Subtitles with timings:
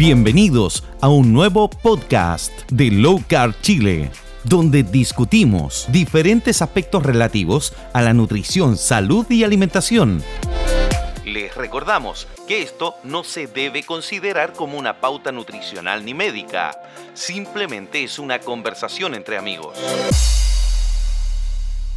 [0.00, 4.10] Bienvenidos a un nuevo podcast de Low Carb Chile,
[4.44, 10.22] donde discutimos diferentes aspectos relativos a la nutrición, salud y alimentación.
[11.26, 16.80] Les recordamos que esto no se debe considerar como una pauta nutricional ni médica,
[17.12, 19.76] simplemente es una conversación entre amigos.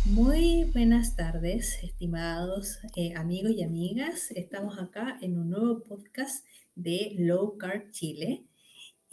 [0.03, 4.31] Muy buenas tardes, estimados eh, amigos y amigas.
[4.31, 6.43] Estamos acá en un nuevo podcast
[6.75, 8.45] de Low Carb Chile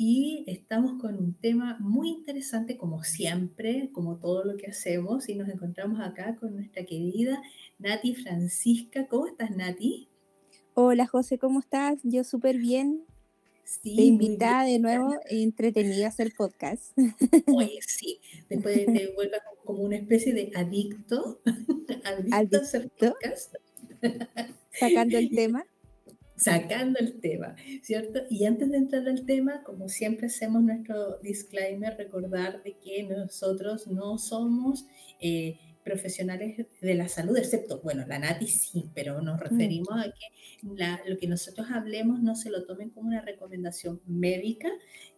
[0.03, 5.35] y estamos con un tema muy interesante como siempre, como todo lo que hacemos y
[5.35, 7.43] nos encontramos acá con nuestra querida
[7.79, 9.07] Nati Francisca.
[9.09, 10.09] ¿Cómo estás Nati?
[10.73, 11.99] Hola José, ¿cómo estás?
[12.03, 13.05] Yo súper bien.
[13.65, 16.97] Sí, te invitada de nuevo, entretenida a hacer podcast.
[17.47, 21.43] Oye, sí, después te vuelvas como una especie de adicto,
[22.05, 23.55] adicto, a hacer podcast.
[24.73, 25.67] Sacando el tema
[26.41, 28.21] sacando el tema, ¿cierto?
[28.31, 33.87] Y antes de entrar al tema, como siempre hacemos nuestro disclaimer, recordar de que nosotros
[33.87, 34.87] no somos
[35.21, 39.43] eh, profesionales de la salud, excepto, bueno, la Nati sí, pero nos mm.
[39.43, 44.69] referimos a que lo que nosotros hablemos no se lo tomen como una recomendación médica,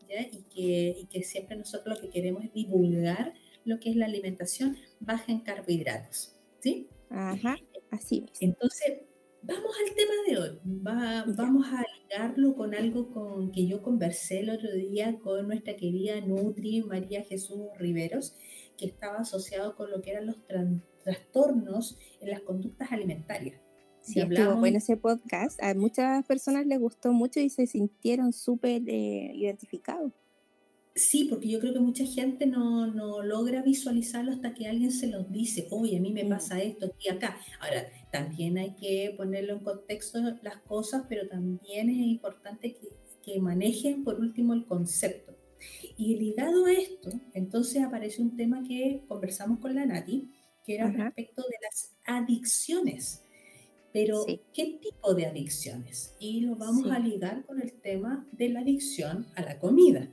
[0.09, 0.23] ¿ya?
[0.23, 3.33] Y, que, y que siempre nosotros lo que queremos es divulgar
[3.65, 6.89] lo que es la alimentación baja en carbohidratos, ¿sí?
[7.11, 7.57] Ajá,
[7.91, 8.43] así es.
[8.43, 9.03] Entonces,
[9.45, 10.61] Vamos al tema de hoy.
[11.35, 16.21] vamos a ligarlo con algo con que yo conversé el otro día con nuestra querida
[16.21, 18.37] Nutri María Jesús Riveros,
[18.79, 20.37] que estaba asociado con lo que eran los
[21.03, 23.61] trastornos en las conductas alimentarias.
[24.01, 25.61] Sí, estuvo bueno ese podcast.
[25.63, 30.13] A muchas personas les gustó mucho y se sintieron súper eh, identificados.
[30.95, 35.07] Sí, porque yo creo que mucha gente no, no, logra visualizarlo hasta que alguien se
[35.07, 36.29] los dice, oye, a mí me mm.
[36.29, 37.39] pasa esto aquí acá.
[37.61, 42.89] Ahora, también hay que ponerlo en contexto las cosas, pero también es importante que,
[43.25, 45.35] que manejen por último el concepto.
[45.97, 50.31] Y ligado a esto, entonces aparece un tema que conversamos con la Nati,
[50.65, 53.25] que era respecto de las adicciones.
[53.93, 56.15] Pero, ¿qué tipo de adicciones?
[56.19, 60.09] Y lo vamos a ligar con el tema de la adicción a la comida.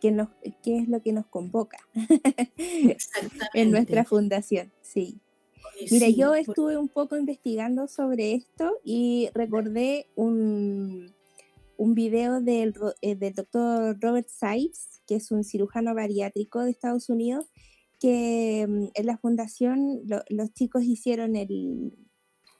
[0.00, 1.78] ¿Qué, es lo que nos convoca
[3.54, 4.72] en nuestra fundación?
[4.82, 5.20] Sí.
[5.90, 11.14] Mira, yo estuve un poco investigando sobre esto y recordé un,
[11.76, 17.08] un video del, eh, del doctor Robert Sipes, que es un cirujano bariátrico de Estados
[17.08, 17.46] Unidos,
[18.00, 21.96] que mm, en la fundación los chicos hicieron el,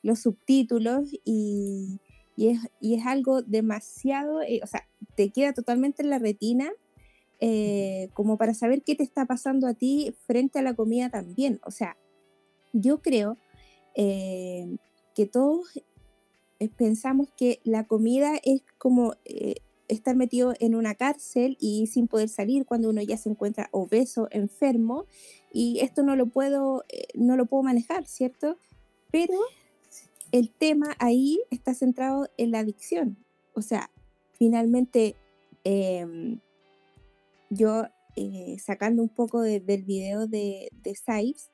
[0.03, 2.01] los subtítulos y,
[2.37, 6.71] y, es, y, es, algo demasiado, eh, o sea, te queda totalmente en la retina
[7.41, 11.61] eh, como para saber qué te está pasando a ti frente a la comida también.
[11.65, 11.97] O sea,
[12.73, 13.37] yo creo
[13.95, 14.77] eh,
[15.15, 15.69] que todos
[16.59, 19.15] eh, pensamos que la comida es como
[19.87, 24.29] estar metido en una cárcel y sin poder salir cuando uno ya se encuentra obeso,
[24.31, 25.07] enfermo,
[25.53, 26.85] y esto no lo puedo,
[27.15, 28.59] no lo puedo manejar, ¿cierto?
[29.11, 29.35] Pero
[30.33, 33.17] el tema ahí está centrado en la adicción.
[33.55, 33.91] O sea,
[34.33, 35.17] finalmente
[35.65, 36.41] em,
[37.51, 37.85] yo
[38.17, 41.51] eh, sacando un poco del video de, de Sipes,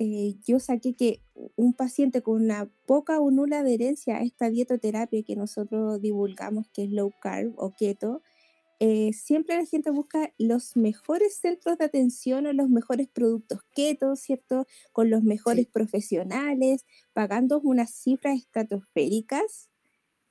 [0.00, 1.22] eh, yo saqué que
[1.56, 6.84] un paciente con una poca o nula adherencia a esta dietoterapia que nosotros divulgamos, que
[6.84, 8.22] es low carb o keto,
[8.80, 14.14] eh, siempre la gente busca los mejores centros de atención o los mejores productos keto,
[14.14, 14.66] ¿cierto?
[14.92, 19.68] Con los mejores profesionales, pagando unas cifras estratosféricas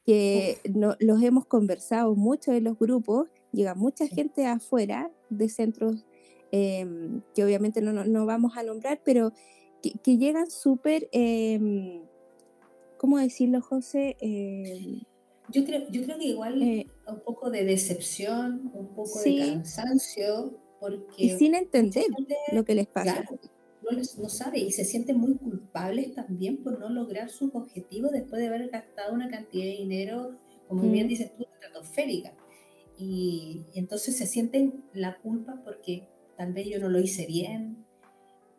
[0.05, 6.05] que no, los hemos conversado mucho en los grupos llega mucha gente afuera de centros
[6.51, 9.33] em, que obviamente no, no, vamos a nombrar, pero
[9.81, 12.01] que, llegan súper, eh,
[12.97, 14.17] ¿cómo decirlo, José?
[14.19, 15.01] Em,
[15.49, 20.57] yo, creo, yo creo que igual eh, un poco de decepción, un poco de cansancio,
[20.79, 21.25] porque...
[21.25, 22.05] Y sin entender
[22.51, 23.25] lo que les pasa.
[23.83, 28.41] no, no sabe y se sienten muy culpables también por no lograr sus objetivos después
[28.41, 32.33] de haber gastado una cantidad de dinero, como bien dices tú, estratosférica.
[32.97, 37.85] Y, entonces se sienten la culpa porque tal vez yo no lo hice bien,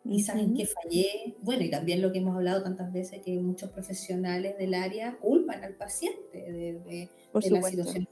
[0.05, 1.35] y saben que fallé.
[1.41, 5.63] Bueno, y también lo que hemos hablado tantas veces, que muchos profesionales del área culpan
[5.63, 8.07] al paciente de, la situación.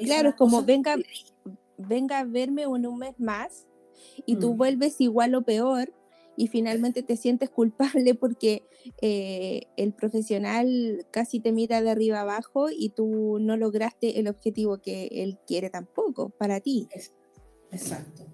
[0.00, 0.96] claro, es como venga,
[1.76, 3.66] venga a verme en un mes más
[4.26, 4.56] y tú mm.
[4.56, 5.92] vuelves igual o peor
[6.38, 8.62] y finalmente te sientes culpable porque
[9.02, 14.78] eh, el profesional casi te mira de arriba abajo y tú no lograste el objetivo
[14.78, 16.88] que él quiere tampoco para ti.
[17.72, 18.24] Exacto.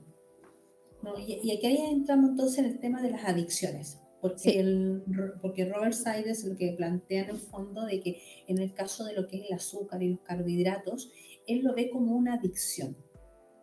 [1.26, 3.98] y, aquí ahí entramos entonces en el tema de las adicciones.
[4.20, 5.02] porque, el,
[5.40, 9.14] porque Robert Sides lo que plantea en el fondo de que en el caso de
[9.14, 11.10] lo que es el azúcar y los carbohidratos,
[11.46, 12.96] él lo ve como una adicción.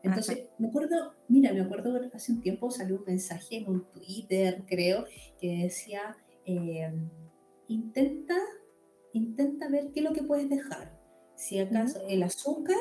[0.04, 4.64] Entonces, me acuerdo, mira, me acuerdo hace un tiempo salió un mensaje en un Twitter,
[4.68, 5.06] creo,
[5.40, 6.92] que decía, eh,
[7.68, 8.36] intenta,
[9.14, 11.00] intenta ver qué es lo que puedes dejar.
[11.36, 12.78] Si acaso el azúcar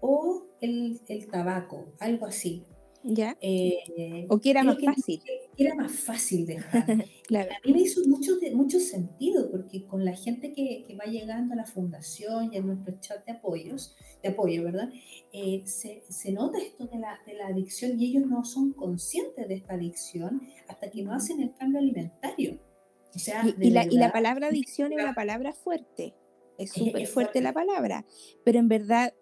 [0.00, 2.64] o el, el tabaco, algo así.
[3.02, 3.36] ¿Ya?
[3.40, 5.22] Eh, o que era más fácil.
[5.58, 7.04] Era más fácil dejar.
[7.26, 7.50] claro.
[7.50, 11.54] A mí me hizo mucho, mucho sentido, porque con la gente que, que, va llegando
[11.54, 14.90] a la fundación y en nuestro chat de apoyos, de apoyo, ¿verdad?
[15.32, 19.48] Eh, se, se, nota esto de la, de la adicción y ellos no son conscientes
[19.48, 22.60] de esta adicción hasta que no hacen el cambio alimentario.
[23.14, 26.14] O sea, y, la, y la palabra adicción es una palabra fuerte.
[26.58, 28.06] Es súper fuerte la palabra,
[28.44, 29.12] pero en verdad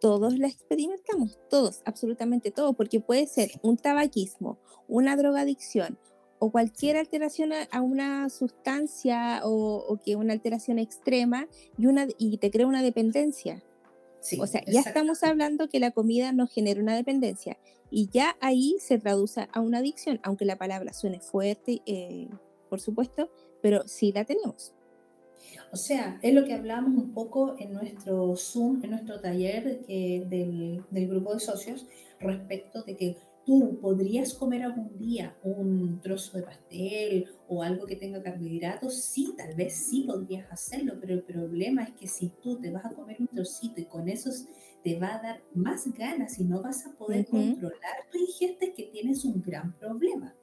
[0.00, 4.58] todos la experimentamos, todos, absolutamente todos, porque puede ser un tabaquismo,
[4.88, 5.98] una drogadicción
[6.38, 11.48] o cualquier alteración a, una sustancia o, que una alteración extrema
[11.78, 13.62] y, una, y te crea una dependencia.
[14.38, 17.58] o sea, ya estamos hablando que la comida nos genera una dependencia
[17.90, 22.28] y ya ahí se traduce a una adicción, aunque la palabra suene fuerte, eh,
[22.68, 23.30] por supuesto,
[23.62, 24.75] pero sí la tenemos.
[25.72, 30.82] O sea, es lo que hablamos un poco en nuestro Zoom, en nuestro taller del,
[30.90, 31.86] grupo de socios,
[32.18, 37.96] respecto de que tú podrías comer algún día un trozo de pastel o algo que
[37.96, 42.58] tenga carbohidratos, sí, tal vez sí podrías hacerlo, pero el problema es que si tú
[42.58, 44.30] te vas a comer un trocito y con eso
[44.82, 48.74] te va a dar más ganas y no vas a poder controlar tu ingesta, es
[48.74, 50.34] que tienes un gran problema.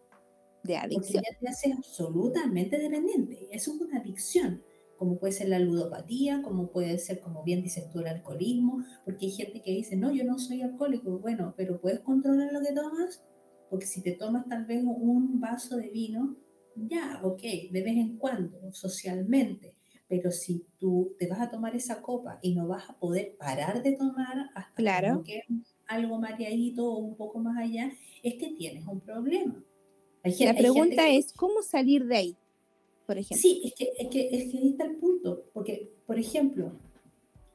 [0.63, 1.23] De adicción.
[1.23, 3.47] Porque ya te hace absolutamente dependiente.
[3.51, 4.61] Eso es una adicción
[5.03, 9.25] como puede ser la ludopatía, como puede ser, como bien dices tú, el alcoholismo, porque
[9.25, 12.71] hay gente que dice, no, yo no soy alcohólico, bueno, pero puedes controlar lo que
[12.71, 13.21] tomas,
[13.69, 16.37] porque si te tomas tal vez un vaso de vino,
[16.77, 19.75] ya, ok, de vez en cuando, socialmente,
[20.07, 23.83] pero si tú te vas a tomar esa copa y no vas a poder parar
[23.83, 25.21] de tomar hasta claro.
[25.21, 25.41] que
[25.85, 27.91] algo mareadito o un poco más allá,
[28.23, 29.61] es que tienes un problema.
[30.23, 32.37] la pregunta es, ¿cómo salir de ahí?
[33.13, 33.41] Por ejemplo.
[33.41, 36.71] Sí, es que, es que, es que ahí está el punto, porque, por ejemplo,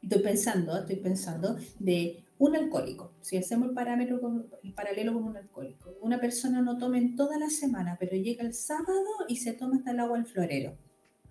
[0.00, 4.20] estoy pensando, estoy pensando de un alcohólico, si hacemos el, parámetro
[4.62, 8.44] el paralelo con un alcohólico, una persona no toma en toda la semana, pero llega
[8.44, 10.76] el sábado y se toma hasta el agua al florero,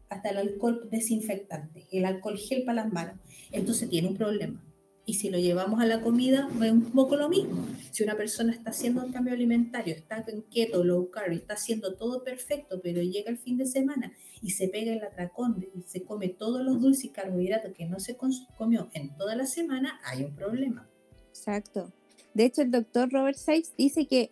[0.09, 3.15] hasta el alcohol desinfectante, el alcohol gel para las manos,
[3.51, 4.61] entonces tiene un problema.
[5.09, 7.65] Y si lo llevamos a la comida, es un poco lo mismo.
[7.91, 11.95] Si una persona está haciendo un cambio alimentario, está en keto, low carb, está haciendo
[11.95, 14.11] todo perfecto, pero llega el fin de semana
[14.41, 18.01] y se pega el atracón y se come todos los dulces y carbohidratos que no
[18.01, 18.17] se
[18.57, 20.89] comió en toda la semana, hay un problema.
[21.29, 21.93] Exacto.
[22.33, 24.31] De hecho, el doctor Robert Sykes dice que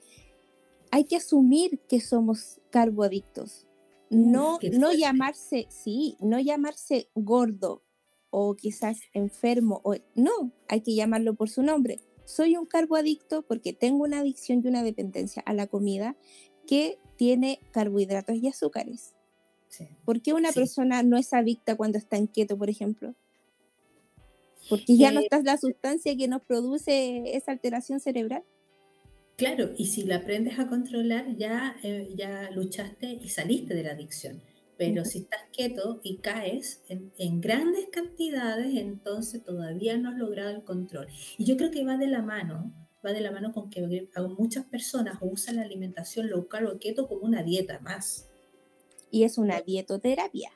[0.91, 3.65] hay que asumir que somos carboadictos.
[4.09, 7.81] No, no llamarse, sí, no llamarse gordo,
[8.37, 12.01] o quizás enfermo, o no, hay que llamarlo por su nombre.
[12.25, 16.17] Soy un carboadicto porque tengo una adicción y una dependencia a la comida
[16.67, 19.13] que tiene carbohidratos y azúcares.
[20.03, 23.15] ¿Por qué una persona no es adicta cuando está en quieto, por ejemplo?
[24.69, 28.43] Porque ya no eh, está la sustancia que nos produce esa alteración cerebral.
[29.37, 33.91] Claro, y si la aprendes a controlar, ya, eh, ya luchaste y saliste de la
[33.91, 34.41] adicción.
[34.77, 40.63] Pero si estás quieto y caes en, grandes cantidades, entonces todavía no has logrado el
[40.63, 41.07] control.
[41.37, 42.73] Y yo creo que va de la mano,
[43.05, 47.07] va de la mano con que muchas personas usan la alimentación low carb o keto
[47.07, 48.27] como una dieta más.
[49.11, 50.51] Y es una dietoterapia.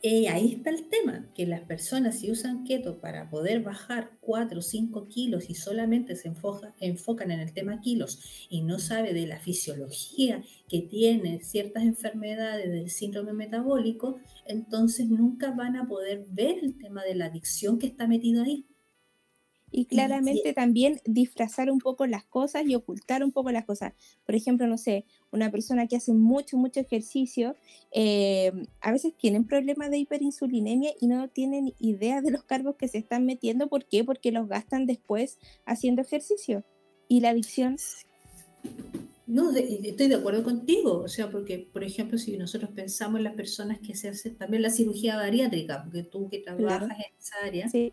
[0.00, 4.60] Eh, ahí está el tema, que las personas si usan keto para poder bajar 4
[4.60, 9.26] o 5 kilos y solamente se enfocan en el tema kilos y no sabe de
[9.26, 16.58] la fisiología que tiene ciertas enfermedades del síndrome metabólico, entonces nunca van a poder ver
[16.62, 18.66] el tema de la adicción que está metido ahí.
[19.70, 23.92] Y claramente también disfrazar un poco las cosas y ocultar un poco las cosas.
[24.24, 27.54] Por ejemplo, no sé, una persona que hace mucho, mucho ejercicio,
[27.92, 32.88] eh, a veces tienen problemas de hiperinsulinemia y no tienen idea de los cargos que
[32.88, 33.68] se están metiendo.
[33.68, 34.04] ¿Por qué?
[34.04, 36.64] Porque los gastan después haciendo ejercicio.
[37.08, 37.76] Y la adicción...
[39.26, 41.00] No, estoy de acuerdo contigo.
[41.00, 44.62] O sea, porque, por ejemplo, si nosotros pensamos en las personas que se hacen también
[44.62, 47.92] la cirugía bariátrica, porque tú que trabajas en esa área, sí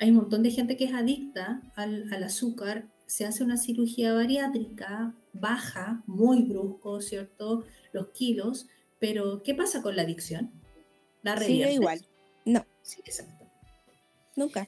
[0.00, 5.14] hay un montón de gente que es adicta al, azúcar, se hace una cirugía bariátrica,
[5.32, 7.64] baja, muy brusco, ¿cierto?
[7.92, 8.66] Los kilos,
[8.98, 10.50] pero ¿qué pasa con la adicción?
[11.22, 11.64] La revierte.
[11.64, 12.00] Sigue igual.
[12.44, 12.64] No.
[12.82, 13.44] Sí, exacto.
[14.36, 14.66] Nunca.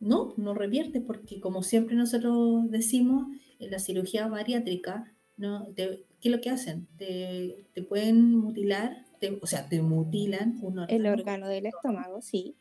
[0.00, 3.26] no, no revierte porque como siempre nosotros decimos,
[3.58, 5.66] en la cirugía bariátrica ¿no?
[5.74, 6.86] ¿Qué es lo que hacen?
[6.96, 9.04] Te, pueden mutilar,
[9.40, 10.86] o sea, te mutilan un órgano.
[10.88, 12.56] El órgano del estómago, sí.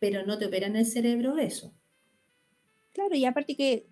[0.00, 1.72] Pero no te operan el cerebro eso.
[2.92, 3.86] Claro, y aparte que,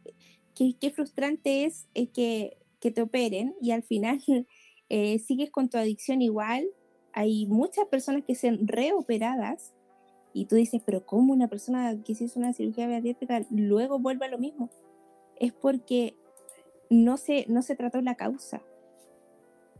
[0.55, 4.21] qué frustrante es, que, que, te operen y al final
[4.89, 6.67] eh, sigues con tu adicción igual.
[7.13, 9.73] Hay muchas personas que se han reoperadas
[10.33, 14.27] y tú dices, pero ¿cómo una persona que se hizo una cirugía bariátrica luego vuelve
[14.27, 14.71] a lo mismo?
[15.39, 16.17] Es porque
[16.91, 18.63] no se, no se trató la causa.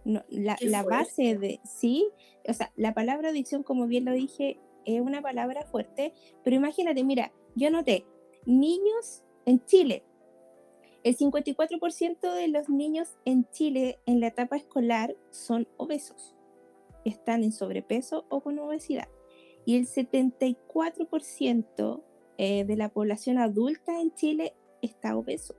[0.05, 0.25] la,
[0.61, 2.09] la base de, sí,
[2.47, 6.13] o sea, la palabra adicción, como bien lo dije, es una palabra fuerte,
[6.45, 8.05] pero imagínate, mira, yo noté,
[8.47, 10.03] niños en Chile,
[11.05, 16.35] el 54% de los niños en Chile en la etapa escolar son obesos,
[17.05, 19.09] están en sobrepeso o con obesidad
[19.69, 22.03] y el 74%
[22.39, 25.55] eh, de la población adulta en Chile está obeso.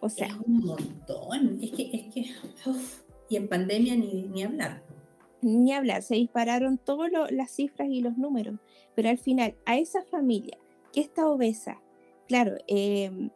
[0.00, 1.58] O sea, es un montón.
[1.60, 2.26] Es que, es que,
[3.28, 4.84] y en pandemia ni, ni hablar.
[5.46, 8.58] Ni hablar, se dispararon todas las cifras y los números,
[8.94, 10.58] pero al final a esa familia
[10.92, 11.80] que está obesa,
[12.26, 13.30] claro, em,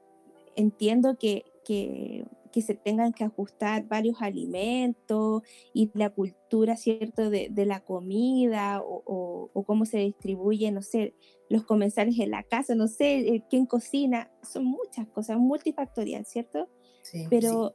[0.57, 7.51] entiendo que, que que se tengan que ajustar varios alimentos y la cultura, ¿cierto?, de,
[7.65, 11.15] la comida o, cómo se distribuye, no sé,
[11.49, 16.69] los comensales en la casa, no sé, eh, quién cocina, son muchas cosas, multifactorial, ¿cierto?
[17.03, 17.75] Sí, Pero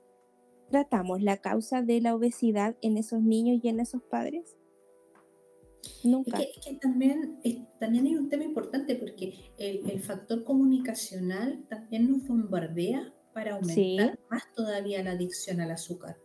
[0.76, 4.58] tratamos la causa de la obesidad en esos niños y en esos padres.
[6.04, 6.38] Nunca.
[6.38, 7.40] Es que, también,
[7.80, 14.20] también hay un tema importante porque el, el factor comunicacional también nos bombardea para aumentar
[14.30, 16.18] más todavía la adicción al azúcar.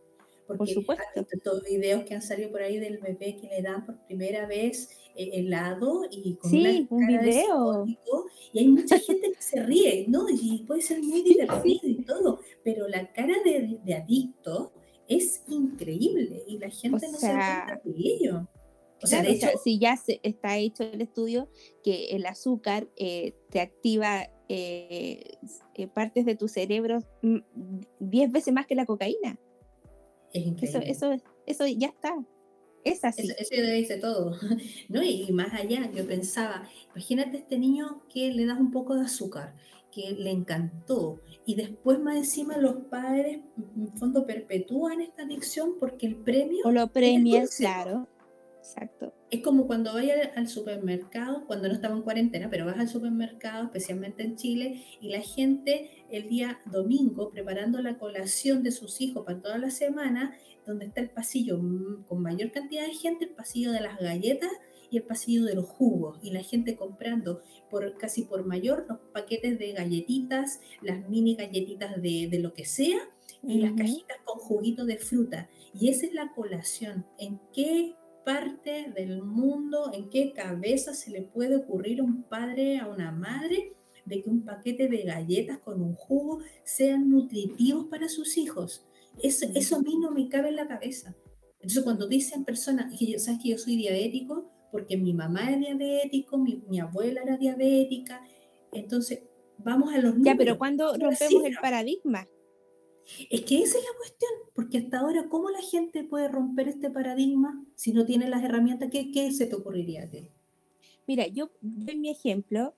[0.57, 1.26] Porque por supuesto.
[1.45, 4.90] Todos videos que han salido por ahí del bebé que le dan por primera vez
[5.14, 7.87] eh, helado y con sí, un video.
[8.52, 10.26] y hay mucha gente que se ríe, ¿no?
[10.28, 14.73] Y puede ser muy divertido y todo, pero la cara de, de adicto
[15.09, 18.49] es increíble y la gente no se da cuenta de ello.
[19.02, 21.49] O sea, de hecho, si ya se, está hecho el estudio
[21.83, 25.38] que el azúcar eh, te activa eh,
[25.75, 26.99] eh, partes de tu cerebro
[28.00, 29.38] 10 veces más que la cocaína.
[30.33, 30.91] Es increíble.
[30.91, 32.15] Eso, eso, eso ya está.
[32.85, 33.23] Es así.
[33.23, 34.37] Eso, eso ya dice todo.
[34.89, 35.03] ¿no?
[35.03, 39.55] Y, más allá, yo pensaba, imagínate este niño que le das un poco de azúcar,
[39.93, 43.41] que le encantó, y después más encima los padres,
[43.77, 46.61] en fondo, perpetúan esta adicción porque el premio...
[46.65, 48.07] O lo premian, claro.
[48.61, 49.14] Exacto.
[49.31, 53.64] Es como cuando vayas al supermercado, cuando no estaba en cuarentena, pero vas al supermercado,
[53.64, 59.25] especialmente en Chile, y la gente el día domingo preparando la colación de sus hijos
[59.25, 60.37] para toda la semana,
[60.67, 61.59] donde está el pasillo
[62.07, 64.50] con mayor cantidad de gente, el pasillo de las galletas
[64.90, 67.40] y el pasillo de los jugos, y la gente comprando
[67.71, 72.67] por casi por mayor los paquetes de galletitas, las mini galletitas de, de lo que
[72.67, 72.99] sea,
[73.43, 75.49] y las cajitas con juguito de fruta.
[75.73, 77.07] Y esa es la colación.
[77.19, 82.79] ¿En qué parte del mundo, en qué cabeza se le puede ocurrir a un padre,
[82.79, 83.73] a una madre,
[84.05, 88.87] de que un paquete de galletas con un jugo sean nutritivos para sus hijos.
[89.23, 91.15] Eso, eso a mí no me cabe en la cabeza.
[91.55, 95.61] Entonces, cuando dicen personas, que yo, sabes que yo soy diabético, porque mi mamá es
[95.61, 98.23] diabético, mi, mi abuela era diabética,
[98.73, 99.25] entonces
[99.59, 102.27] vamos a los Ya, pero cuando rompemos el paradigma,
[103.30, 106.90] es que esa es la cuestión, porque hasta ahora, ¿cómo la gente puede romper este
[106.90, 108.90] paradigma si no tiene las herramientas?
[108.90, 110.28] ¿Qué, qué se te ocurriría a ti?
[111.07, 112.75] Mira, yo doy mi ejemplo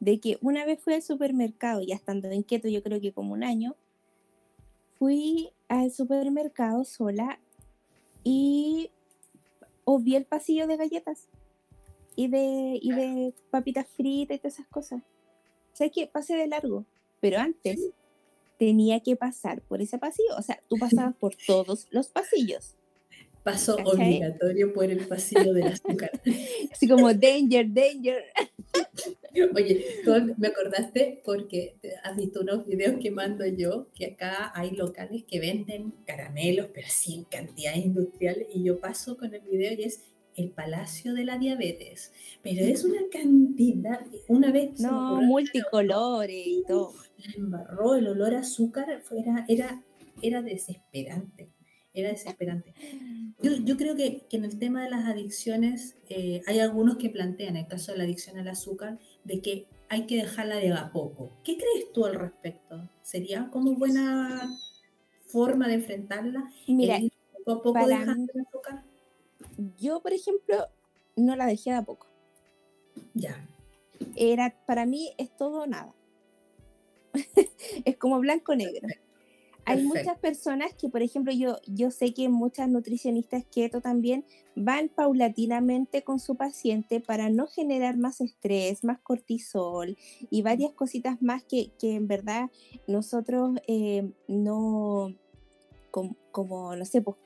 [0.00, 3.44] de que una vez fui al supermercado, ya estando inquieto, yo creo que como un
[3.44, 3.76] año,
[4.98, 7.38] fui al supermercado sola
[8.24, 8.90] y
[9.84, 11.28] obvié el pasillo de galletas
[12.16, 15.02] y de, y de papitas fritas y todas esas cosas.
[15.72, 16.06] ¿Sabes qué?
[16.06, 16.84] Pasé de largo,
[17.20, 17.90] pero antes
[18.58, 20.36] tenía que pasar por ese pasillo.
[20.36, 22.74] O sea, tú pasabas por todos los pasillos.
[23.44, 26.10] Paso obligatorio por el pasillo del azúcar.
[26.72, 28.24] Así como danger, danger.
[29.54, 34.72] Oye, tú me acordaste porque has visto unos videos que mando yo, que acá hay
[34.72, 39.72] locales que venden caramelos, pero así en cantidades industriales, y yo paso con el video
[39.72, 40.02] y es
[40.38, 44.80] el Palacio de la Diabetes, pero es una cantidad, una vez...
[44.80, 46.94] No, multicolores y todo.
[47.36, 49.82] embarró, el olor a azúcar era, era,
[50.22, 51.50] era desesperante,
[51.92, 52.72] era desesperante.
[53.42, 57.64] Yo, creo que, en el tema de las adicciones eh, hay algunos que plantean, en
[57.64, 61.32] el caso de la adicción al azúcar, de que hay que dejarla de a poco.
[61.42, 62.88] ¿Qué crees tú al respecto?
[63.02, 64.48] ¿Sería como buena
[65.26, 66.52] forma de enfrentarla?
[66.68, 67.00] Mira,
[67.44, 68.87] poco a poco dejando el azúcar
[69.78, 70.66] yo, por ejemplo,
[71.16, 72.06] no la dejé de a poco.
[73.14, 73.46] Ya.
[74.16, 75.94] Era, para mí es todo o nada.
[77.84, 78.88] es como blanco-negro.
[79.64, 84.24] hay muchas personas que, por ejemplo, yo, yo sé que muchas nutricionistas keto también
[84.54, 89.96] van paulatinamente con su paciente para no generar más estrés, más cortisol
[90.30, 92.50] y varias cositas más que, en verdad
[92.86, 95.14] nosotros eh, no,
[95.90, 97.16] como, no sé, pues,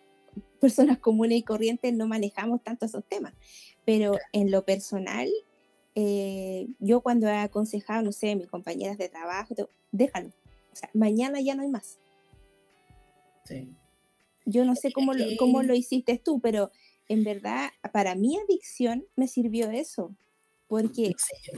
[0.63, 3.35] personas comunes y corrientes no manejamos tanto esos temas.
[3.85, 5.29] Pero en lo personal,
[5.97, 9.57] eh, yo cuando he aconsejado, no sé, mis compañeras de trabajo,
[9.91, 10.29] déjalo.
[10.73, 11.99] O sea, mañana ya no hay más.
[13.45, 13.75] Sí.
[14.45, 16.71] Yo no sé cómo lo, cómo lo hiciste tú, pero
[17.09, 20.15] en verdad, para mi adicción me sirvió eso.
[20.69, 21.13] Porque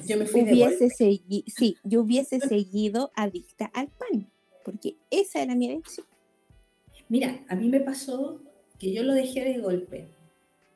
[0.06, 4.30] yo me hubiese seguido, sí, yo hubiese seguido adicta al pan,
[4.64, 6.06] porque esa era mi adicción.
[7.10, 8.40] Mira, a mí me pasó
[8.84, 10.08] que yo lo dejé de golpe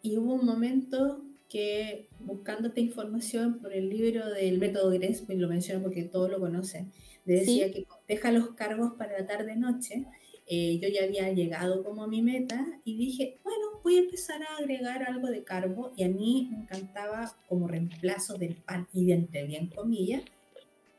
[0.01, 4.91] y hubo un momento que buscando esta información por el libro del método
[5.27, 6.91] pues lo menciono porque todos lo conocen,
[7.27, 10.07] decía que deja los cargos para la tarde-noche.
[10.47, 14.43] Eh, yo ya había llegado como a mi meta y dije, bueno, voy a empezar
[14.43, 19.05] a agregar algo de carbo y a mí me encantaba como reemplazo del pan y
[19.05, 20.23] de entre bien comillas,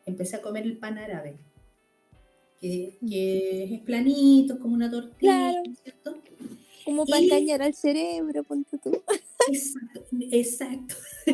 [0.06, 1.38] empecé a comer el pan árabe,
[2.62, 6.22] que, que es planito, como una tortilla, ¿cierto?
[6.90, 8.92] Como para engañar al cerebro, ponte tú.
[10.32, 10.96] Exacto.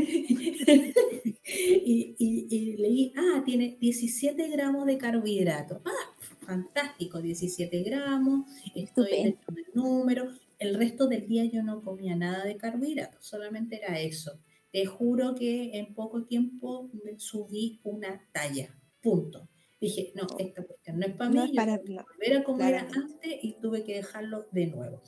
[1.47, 5.79] y, leí, ah, tiene 17 gramos de carbohidratos.
[5.85, 6.13] Ah,
[6.45, 10.27] fantástico, 17 gramos, estoy dentro del número.
[10.59, 14.38] El resto del día yo no comía nada de carbohidratos, solamente era eso.
[14.74, 19.47] Te juro que en poco tiempo me subí una talla, punto.
[19.79, 23.85] Dije, no, esta cuestión no es para mí, para, volver a comer antes y tuve
[23.85, 25.01] que dejarlo de nuevo.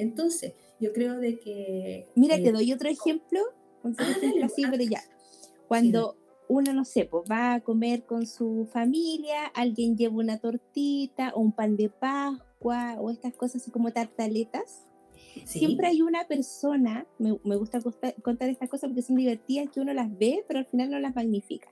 [0.00, 2.06] Entonces, yo creo de que...
[2.14, 3.40] Mira, te eh, doy otro ejemplo,
[3.84, 4.14] ah,
[4.44, 5.02] así, pero ya.
[5.68, 6.16] Cuando
[6.48, 11.40] uno, no sé, pues va a comer con su familia, alguien lleva una tortita o
[11.40, 14.86] un pan de Pascua o estas cosas así como tartaletas.
[15.44, 17.80] Siempre hay una persona, me, gusta
[18.22, 21.14] contar estas cosas porque son divertidas, que uno las ve, pero al final no las
[21.14, 21.68] magnifica.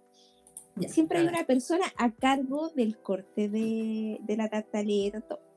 [0.86, 5.47] Siempre hay una persona a cargo del corte de, de la tartaleta, todo.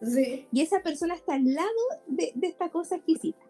[0.00, 1.68] Y esa persona está al lado
[2.06, 3.40] de, esta cosa exquisita.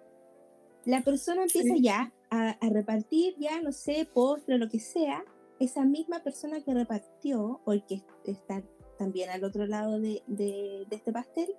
[0.85, 5.25] La persona empieza ya a, repartir, ya no sé, postre lo que sea.
[5.59, 8.63] Esa misma persona que repartió, o el que está
[8.99, 11.53] también al otro lado de, de este pastel,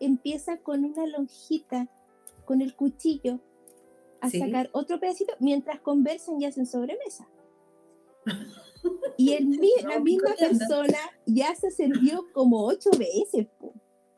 [0.00, 1.88] empieza con una lonjita,
[2.44, 3.40] con el cuchillo,
[4.22, 7.28] a sacar otro pedacito mientras conversan y hacen sobremesa.
[9.16, 9.50] Y el,
[9.88, 13.48] la misma persona ya se sirvió como ocho veces.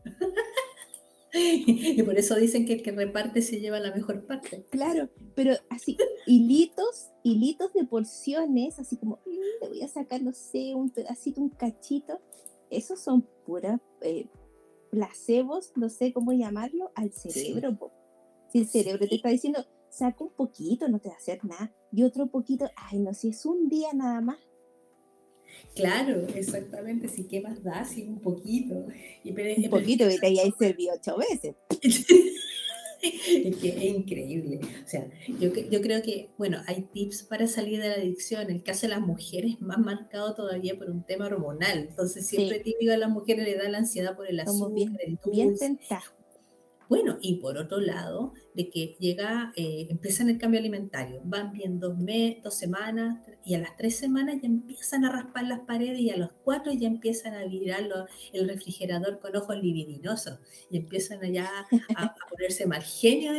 [1.35, 4.65] y por eso dicen que el que reparte se lleva la mejor parte.
[4.71, 10.33] Claro, pero así, hilitos, hilitos de porciones, así como, mm, le voy a sacar, no
[10.33, 12.21] sé, un pedacito, un cachito.
[12.71, 14.29] Esos son puras eh,
[14.91, 17.91] placebos, no sé cómo llamarlo, al cerebro.
[18.53, 21.75] Si el cerebro te está diciendo, saca un poquito, no te va a hacer nada.
[21.93, 24.39] Y otro poquito, ay, no, si es un día nada más,
[25.75, 27.09] Claro, exactamente.
[27.09, 28.87] Si qué más da, si un poquito.
[29.23, 31.55] Y, un poquito que te hayáis servido ocho veces.
[31.83, 34.61] es que es increíble.
[34.85, 35.09] O sea,
[35.41, 38.51] yo, yo creo que, bueno, hay tips para salir de la adicción.
[38.51, 41.87] El caso de las mujeres es más marcado todavía por un tema hormonal.
[41.91, 42.89] Entonces, siempre sí.
[42.89, 45.79] a las mujeres le da la ansiedad por el azúcar, bien, el dulce.
[46.89, 51.81] Bueno, y por otro lado, de que llega, eh, empiezan el cambio alimentario, van bien
[51.81, 56.01] dos, meses, dos semanas, y a las tres semanas ya empiezan a raspar las paredes
[56.01, 57.89] y a los cuatro ya empiezan a virar
[58.33, 60.39] el refrigerador con ojos libidinosos
[60.71, 61.49] y empiezan allá
[61.97, 63.33] a, ponerse mal genio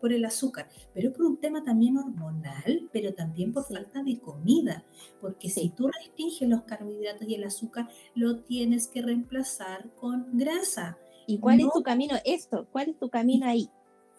[0.00, 4.18] por, el, azúcar, pero es por un tema también hormonal, pero también por falta de
[4.18, 4.84] comida,
[5.20, 10.98] porque si tú restringes los carbohidratos y el azúcar, lo tienes que reemplazar con grasa.
[11.26, 12.14] ¿Y cuál es tu camino?
[12.24, 13.68] Esto, ¿cuál es tu camino ahí?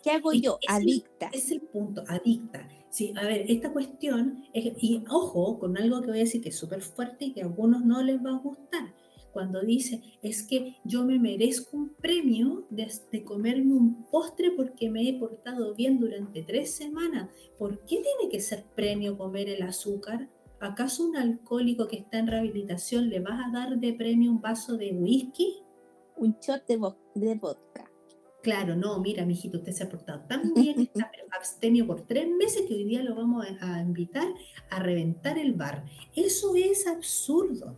[0.03, 0.59] ¿Qué hago yo?
[0.67, 1.29] adicta.
[1.33, 2.67] es el punto, adicta.
[2.89, 6.49] Sí, a ver, esta cuestión, es, y ojo con algo que voy a decir que
[6.49, 8.93] es súper fuerte y que a algunos no les va a gustar.
[9.33, 14.89] Cuando dice, es que yo me merezco un premio de, de comerme un postre porque
[14.89, 17.29] me he portado bien durante tres semanas.
[17.57, 20.29] ¿Por qué tiene que ser premio comer el azúcar?
[20.61, 24.77] ¿Acaso un alcohólico que está en rehabilitación le vas a dar de premio un vaso
[24.77, 25.64] de whisky?
[26.17, 27.89] Un shot de, vodka.
[28.41, 32.63] Claro, no, mira, mijito, usted se ha portado tan bien, está abstemio por tres meses
[32.67, 34.27] que hoy día lo vamos a, invitar
[34.69, 35.85] a reventar el bar.
[36.15, 37.75] Eso es absurdo.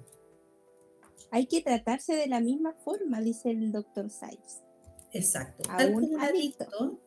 [1.32, 4.64] Hay que tratarse de la misma forma, dice el doctor Sykes.
[5.14, 5.70] Exacto.
[5.70, 7.00] A un adicto,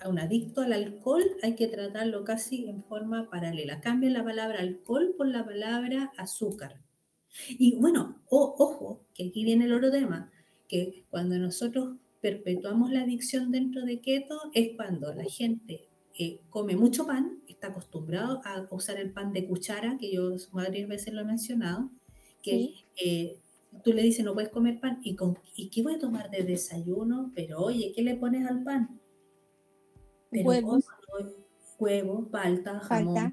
[0.00, 3.80] a un adicto al alcohol hay que tratarlo casi en forma paralela.
[3.80, 6.80] Cambia la palabra alcohol por la palabra azúcar.
[7.48, 10.32] Y bueno, ojo, que aquí viene el otro tema
[10.74, 15.86] que cuando nosotros perpetuamos la adicción dentro de keto es cuando la gente
[16.18, 20.88] eh, come mucho pan, está acostumbrado a usar el pan de cuchara, que yo varias
[20.88, 21.90] veces lo he mencionado,
[22.42, 23.38] que eh,
[23.84, 26.42] tú le dices no puedes comer pan, ¿y, con, ¿y qué voy a tomar de
[26.42, 27.30] desayuno?
[27.36, 29.00] Pero oye, ¿qué le pones al pan?
[30.32, 30.86] Huevos.
[31.78, 33.32] Huevo, palta, jamón,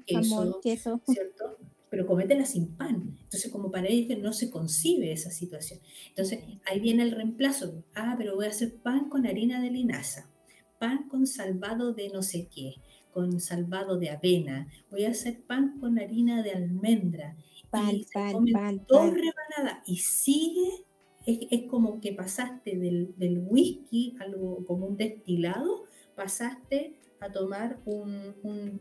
[0.62, 1.56] queso, ¿cierto?
[1.92, 3.18] Pero cométela sin pan.
[3.24, 5.78] Entonces, como para ellos no se concibe esa situación.
[6.08, 7.84] Entonces, ahí viene el reemplazo.
[7.94, 10.30] Ah, pero voy a hacer pan con harina de linaza,
[10.78, 12.76] pan con salvado de no sé qué,
[13.12, 17.36] con salvado de avena, voy a hacer pan con harina de almendra.
[17.68, 20.86] Pan, pan, pan, dos rebanadas y sigue
[21.26, 25.84] es, como que pasaste del, del, whisky, algo como un destilado,
[26.16, 28.34] pasaste a tomar un,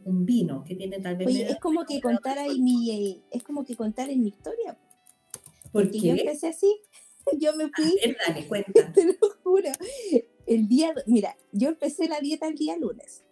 [0.03, 1.27] un, vino que tiene tal vez...
[1.27, 4.77] Oye, es como que contar ahí mi, es como que contar en mi historia.
[5.71, 6.81] Porque yo empecé así,
[7.39, 7.85] yo me fui...
[7.85, 8.91] A ver, dale, cuenta.
[8.93, 9.69] Te lo juro.
[10.45, 13.23] El día, mira, yo empecé la dieta el día lunes.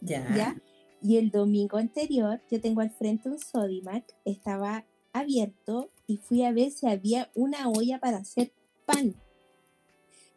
[0.00, 0.28] Ya.
[0.36, 0.62] ¿Ya?
[1.02, 6.52] Y el domingo anterior, yo tengo al frente un Sodimac, estaba abierto y fui a
[6.52, 8.52] ver si había una olla para hacer
[8.84, 9.14] pan.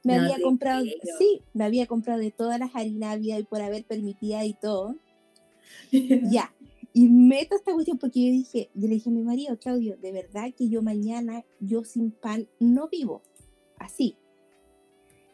[0.04, 0.84] Me había comprado,
[1.18, 4.96] sí, me había comprado de todas las harinas había y por haber permitida y todo.
[5.92, 6.54] ya.
[6.94, 10.12] Y meto esta cuestión porque yo dije, yo le dije a mi marido, Claudio, de
[10.12, 13.24] verdad que yo mañana, yo sin pan, no vivo.
[13.80, 14.16] Así.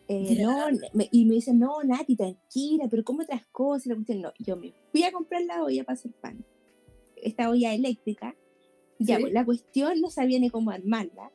[0.08, 0.70] Eh, no,
[1.12, 3.88] y me dice, no, Nati, tranquila, pero como otras cosas?
[3.88, 6.44] La cuestión, no, yo me fui a comprar la olla para hacer pan.
[7.16, 8.36] Esta olla eléctrica.
[8.98, 11.32] Ya, pues, la cuestión no sabía ni cómo armarla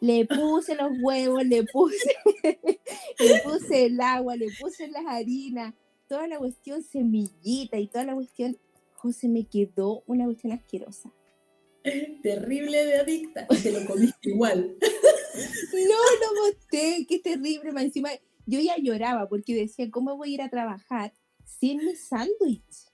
[0.00, 5.74] le puse los huevos, le puse, le puse el agua, le puse las harinas,
[6.08, 8.58] toda la cuestión semillita y toda la cuestión,
[8.94, 11.12] José, me quedó una cuestión asquerosa.
[12.22, 14.76] Terrible de adicta, te lo comiste igual.
[15.38, 18.10] No, no boté, qué terrible, encima
[18.44, 21.12] yo ya lloraba porque decía, ¿cómo voy a ir a trabajar
[21.44, 22.88] sin mi sándwich?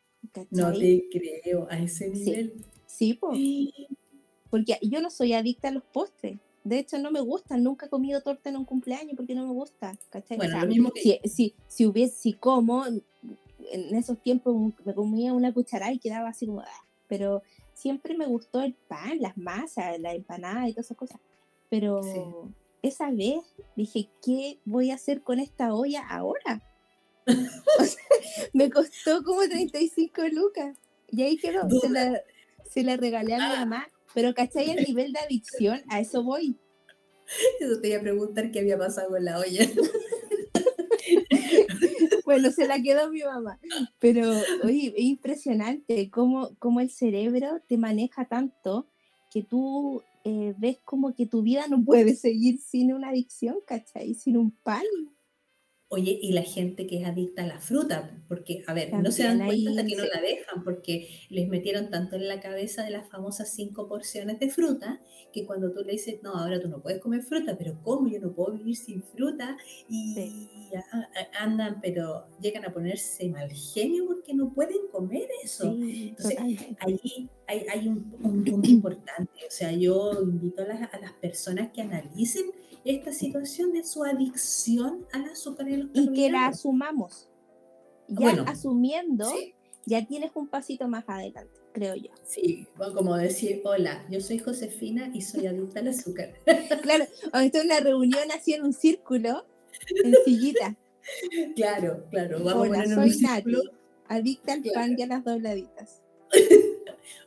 [0.50, 2.52] No te creo, a ese nivel.
[2.86, 3.72] Sí, sí
[4.50, 6.38] porque yo no soy adicta a los postres.
[6.64, 9.52] De hecho, no me gusta, nunca he comido torta en un cumpleaños porque no me
[9.52, 10.38] gusta, ¿cachai?
[10.38, 11.20] Bueno, lo mismo que...
[11.28, 16.46] si, si, hubiese, si como, en esos tiempos me comía una cucharada y quedaba así
[16.46, 17.42] como, ah", pero
[17.74, 21.20] siempre me gustó el pan, las masas, la empanada y todas esas cosas.
[21.68, 22.00] Pero
[22.80, 23.42] esa vez
[23.76, 26.62] dije, ¿qué voy a hacer con esta olla ahora?
[28.54, 30.76] me costó como 35 lucas.
[31.10, 32.22] Y ahí quedó, se la,
[32.70, 33.56] se la regalé a mi ah.
[33.60, 35.82] mamá pero ¿cachai el nivel de adicción?
[35.88, 36.56] A eso voy.
[37.60, 39.66] Eso te iba a preguntar qué había pasado con la olla.
[42.24, 43.58] bueno, se la quedó mi mamá.
[43.98, 44.30] Pero,
[44.62, 48.88] oye, es impresionante cómo, cómo el cerebro te maneja tanto
[49.30, 54.14] que tú eh, ves como que tu vida no puede seguir sin una adicción, ¿cachai?
[54.14, 54.84] Sin un pan.
[55.94, 59.22] Oye, y la gente que es adicta a la fruta, porque, a ver, no se
[59.22, 62.90] dan cuenta hasta que no la dejan, porque les metieron tanto en la cabeza de
[62.90, 65.00] las famosas cinco porciones de fruta,
[65.32, 68.08] que cuando tú le dices, no, ahora tú no puedes comer fruta, pero ¿cómo?
[68.08, 69.56] Yo no puedo vivir sin fruta,
[69.88, 70.16] y
[71.38, 75.76] andan, pero llegan a ponerse mal genio porque no pueden comer eso.
[75.80, 76.38] Entonces,
[76.80, 78.02] ahí hay, un,
[78.44, 82.46] punto importante, o sea, yo invito a las, a las personas que analicen
[82.84, 87.28] esta situación de su adicción al azúcar y los Y que la asumamos.
[88.08, 89.32] Ya asumiendo,
[89.86, 92.10] ya tienes un pasito más adelante, creo yo.
[92.22, 96.34] Sí, como decir, hola, yo soy Josefina y soy adicta al azúcar.
[96.82, 99.46] claro, esto es una reunión así en un círculo,
[100.04, 100.76] en sillita.
[101.56, 102.44] Claro, claro.
[102.44, 103.56] Vamos hola, soy Nati,
[104.08, 106.02] adicta al pan y a las dobladitas.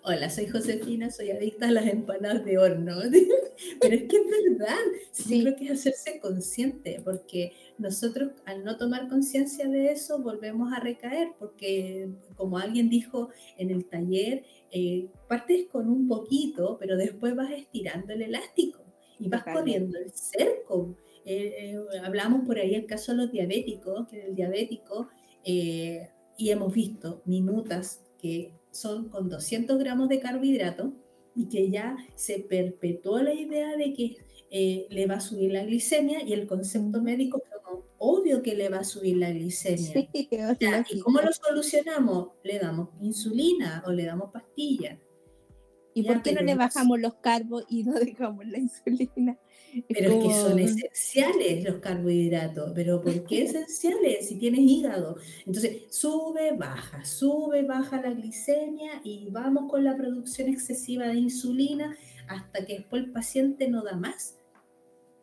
[0.04, 2.96] Hola, soy Josefina, soy adicta a las empanadas de horno.
[3.82, 4.78] Pero es que es verdad,
[5.12, 10.72] sí, creo que es hacerse consciente, porque nosotros al no tomar conciencia de eso volvemos
[10.74, 16.98] a recaer, porque como alguien dijo en el taller, eh, partes con un poquito, pero
[16.98, 18.84] después vas estirando el elástico
[19.20, 20.96] y vas corriendo el cerco.
[21.26, 25.10] Eh, eh, hablamos por ahí el caso de los diabéticos, que el diabético,
[25.44, 30.93] y hemos visto minutas que son con 200 gramos de carbohidrato
[31.36, 34.17] y que ya se perpetuó la idea de que
[34.49, 38.69] eh, le va a subir la glicemia y el concepto médico como obvio que le
[38.69, 40.10] va a subir la glicemia.
[40.13, 42.30] ¿Y cómo lo solucionamos?
[42.43, 44.97] Le damos insulina o le damos pastillas.
[45.93, 49.38] ¿Y por qué no le bajamos los carbos y no dejamos la insulina?
[49.88, 52.71] Pero es que son esenciales los carbohidratos.
[52.73, 54.27] ¿Pero por qué esenciales?
[54.27, 55.17] Si tienes hígado.
[55.45, 61.95] Entonces, sube, baja, sube, baja la glicemia y vamos con la producción excesiva de insulina
[62.27, 64.38] hasta que después el paciente no da más.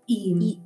[0.07, 0.61] Y,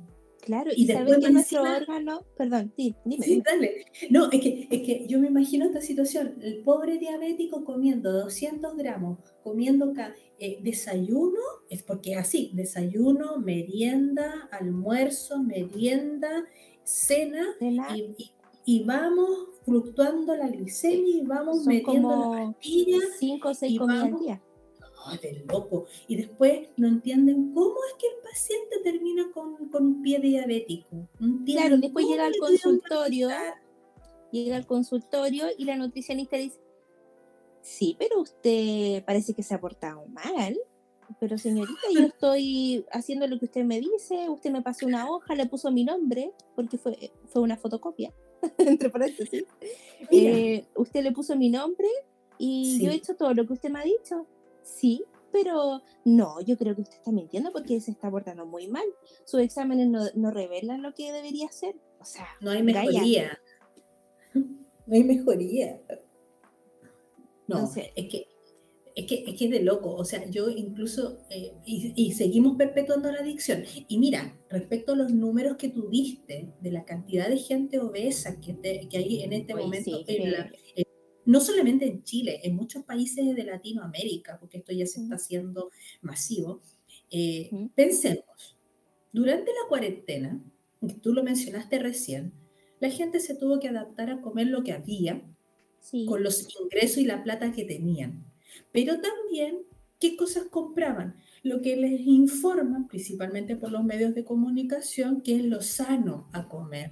[0.49, 3.23] Claro, y, sabes que nuestro órgano, perdón, sí, dime.
[3.23, 3.85] Sí, dale.
[4.09, 8.75] No, es que, es que yo me imagino esta situación, el pobre diabético comiendo 200
[8.75, 9.93] gramos, comiendo
[10.39, 16.47] eh, desayuno, es porque es así, desayuno, merienda, almuerzo, merienda,
[16.83, 17.45] cena,
[18.65, 23.03] Y, vamos fluctuando la glicemia y vamos metiendo las pastillas.
[23.19, 24.41] Cinco o seis comidas al día
[25.17, 25.85] de loco.
[26.07, 31.07] Y después no entienden cómo es que el paciente termina con, con un pie diabético.
[31.45, 33.29] claro, después llega al consultorio,
[34.31, 36.59] llega al consultorio y la nutricionista dice,
[37.61, 40.57] sí, pero usted parece que se ha portado mal.
[41.19, 45.33] Pero señorita, yo estoy haciendo lo que usted me dice, usted me pasó una hoja,
[45.33, 48.13] le puso mi nombre, porque fue, fue una fotocopia,
[48.57, 49.45] entre paréntesis.
[50.11, 51.87] Eh, usted le puso mi nombre
[52.37, 54.27] y yo he hecho todo lo que usted me ha dicho
[54.77, 58.85] sí, pero no, yo creo que usted está mintiendo porque se está portando muy mal.
[59.25, 61.75] Sus exámenes no, revelan lo que debería ser.
[61.99, 63.39] O sea, no hay mejoría.
[64.33, 65.79] No hay mejoría.
[67.47, 68.27] No, es que
[68.99, 73.09] es que, es que es de loco, o sea, yo incluso, eh, y, seguimos perpetuando
[73.11, 73.63] la adicción.
[73.87, 78.57] Y mira, respecto a los números que tuviste de la cantidad de gente obesa que,
[78.89, 80.51] que hay en este momento en, la,
[81.25, 85.69] no solamente en Chile, en muchos países de Latinoamérica, porque esto ya se está haciendo
[86.01, 86.61] masivo.
[87.11, 88.57] Eh, pensemos,
[89.11, 90.41] durante la cuarentena,
[91.01, 92.33] tú lo mencionaste recién,
[92.79, 95.21] la gente se tuvo que adaptar a comer lo que había,
[96.07, 98.25] con los ingresos y la plata que tenían.
[98.71, 99.59] Pero también,
[99.99, 101.15] ¿qué cosas compraban?
[101.43, 106.47] Lo que les informan, principalmente por los medios de comunicación, que es lo sano a
[106.47, 106.91] comer.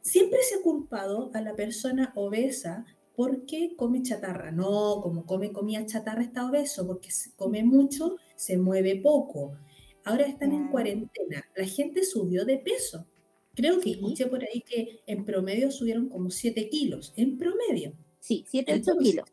[0.00, 4.52] Siempre se ha culpado a la persona obesa porque come chatarra.
[4.52, 9.56] No, como come comida chatarra está obeso, porque come mucho, se mueve poco.
[10.04, 11.44] Ahora están en cuarentena.
[11.56, 13.06] La gente subió de peso.
[13.54, 17.14] Creo que escuché por ahí que en promedio subieron como 7 kilos.
[17.16, 17.94] En promedio.
[18.20, 19.28] Sí, 7, 8 kilos.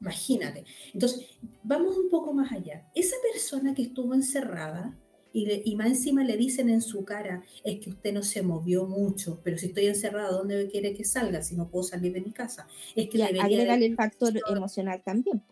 [0.00, 0.64] Imagínate.
[0.94, 1.26] Entonces,
[1.64, 2.88] vamos un poco más allá.
[2.94, 4.96] Esa persona que estuvo encerrada,
[5.36, 9.40] y, más encima le dicen en su cara, es que usted no se movió mucho,
[9.44, 12.66] pero si estoy encerrado, ¿dónde quiere que salga si no puedo salir de mi casa?
[12.94, 15.42] Es que agrega el factor emocional también.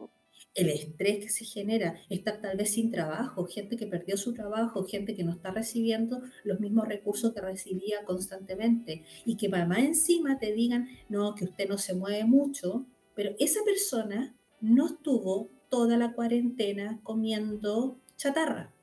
[0.55, 4.85] El estrés que se genera, estar tal vez sin trabajo, gente que perdió su trabajo,
[4.85, 10.39] gente que no está recibiendo los mismos recursos que recibía constantemente y que más encima
[10.39, 15.99] te digan, no, que usted no se mueve mucho, pero esa persona no estuvo toda
[15.99, 18.74] la cuarentena comiendo chatarra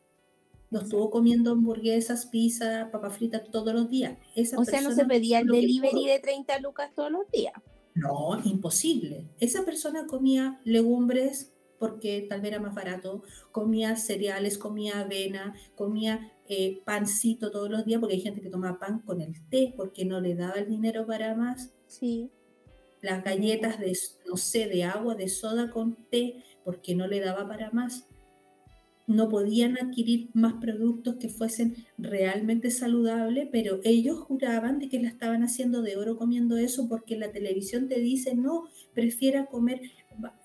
[0.72, 4.18] no estuvo comiendo hamburguesas, pizza, papas fritas todos los días.
[4.58, 7.54] o sea, no se pedía el delivery de 30 lucas todos los días.
[7.94, 9.28] No, imposible.
[9.40, 16.32] Esa persona comía legumbres porque tal vez era más barato, comía cereales, comía avena, comía
[16.48, 20.06] eh, pancito todos los días, porque hay gente que toma pan con el té porque
[20.06, 21.74] no le daba el dinero para más.
[21.88, 22.30] Sí.
[23.02, 27.48] Las galletas de, no sé, de agua, de soda con té, porque no le daba
[27.48, 28.08] para más
[29.12, 35.10] no podían adquirir más productos que fuesen realmente saludables, pero ellos juraban de que la
[35.10, 39.82] estaban haciendo de oro comiendo eso porque la televisión te dice, no, prefiera comer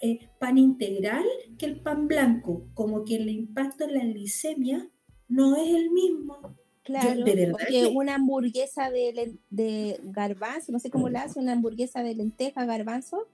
[0.00, 1.24] eh, pan integral
[1.58, 4.88] que el pan blanco, como que el impacto en la glicemia
[5.28, 6.56] no es el mismo.
[6.82, 12.14] Claro, porque una hamburguesa de, de, garbanzo, no sé cómo la hace, una hamburguesa de
[12.14, 13.26] lenteja garbanzo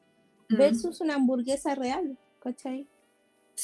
[0.48, 2.86] versus una hamburguesa real, ¿cachai?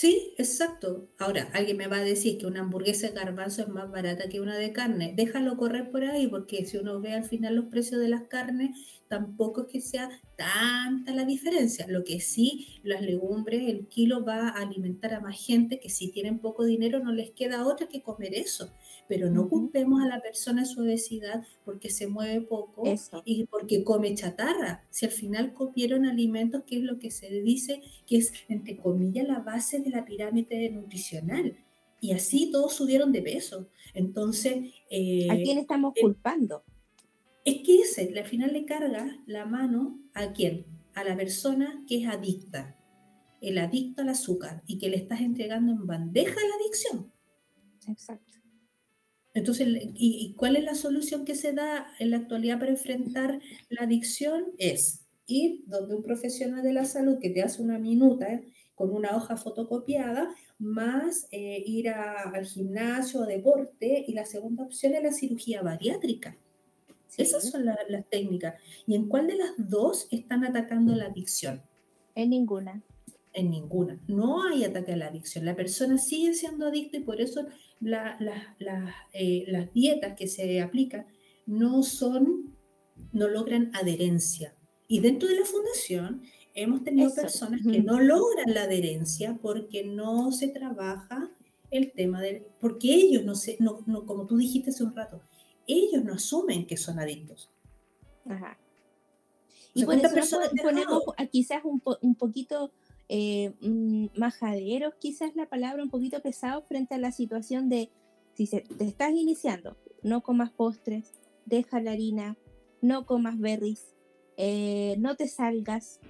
[0.00, 1.08] Sí, exacto.
[1.18, 4.40] Ahora, alguien me va a decir que una hamburguesa de garbanzo es más barata que
[4.40, 5.12] una de carne.
[5.16, 8.70] Déjalo correr por ahí, porque si uno ve al final los precios de las carnes,
[9.08, 11.84] tampoco es que sea tanta la diferencia.
[11.88, 16.12] Lo que sí, las legumbres, el kilo va a alimentar a más gente que si
[16.12, 18.72] tienen poco dinero no les queda otra que comer eso.
[19.08, 22.84] Pero no culpemos a la persona su obesidad porque se mueve poco
[23.24, 24.86] y porque come chatarra.
[24.90, 29.26] Si al final comieron alimentos, que es lo que se dice que es, entre comillas,
[29.26, 31.56] la base de la pirámide nutricional.
[32.00, 33.68] Y así todos subieron de peso.
[33.94, 34.72] Entonces...
[34.90, 36.62] Eh, ¿A quién estamos culpando?
[37.44, 40.66] Es que ese, al final le carga la mano a quién?
[40.94, 42.76] A la persona que es adicta,
[43.40, 47.12] el adicto al azúcar y que le estás entregando en bandeja la adicción.
[47.86, 48.37] Exacto.
[49.38, 53.84] Entonces, ¿y, cuál es la solución que se da en la actualidad para enfrentar la
[53.84, 54.46] adicción?
[54.58, 58.40] Es ir donde un profesional de la salud que te hace una minuta
[58.74, 64.94] con una hoja fotocopiada, más eh, ir al gimnasio o deporte, y la segunda opción
[64.94, 66.36] es la cirugía bariátrica
[67.16, 67.76] esas son las
[68.10, 68.54] técnicas.
[68.86, 71.62] ¿Y en cuál de las dos están atacando la adicción?
[72.14, 72.82] En ninguna.
[73.32, 74.00] En ninguna.
[74.06, 75.44] No hay ataque a la adicción.
[75.44, 77.46] La persona sigue siendo adicta y por eso
[77.80, 81.06] eh, las dietas que se aplican
[81.46, 82.54] no son,
[83.12, 84.54] no logran adherencia.
[84.88, 86.22] Y dentro de la fundación
[86.54, 91.30] hemos tenido personas que no logran la adherencia porque no se trabaja
[91.70, 95.20] el tema del, porque ellos no se, no, no, como tú dijiste hace un rato,
[95.66, 97.50] ellos no asumen que son adictos.
[98.24, 98.58] Ajá.
[99.74, 102.72] Y por eso ponemos quizás un, un poquito
[103.08, 107.90] eh, mm, majaderos, quizás la palabra un poquito pesado frente a la situación de
[108.34, 111.14] si se, te estás iniciando, no comas postres,
[111.46, 112.36] deja la harina,
[112.82, 113.94] no comas berries,
[114.36, 116.00] eh, no te salgas.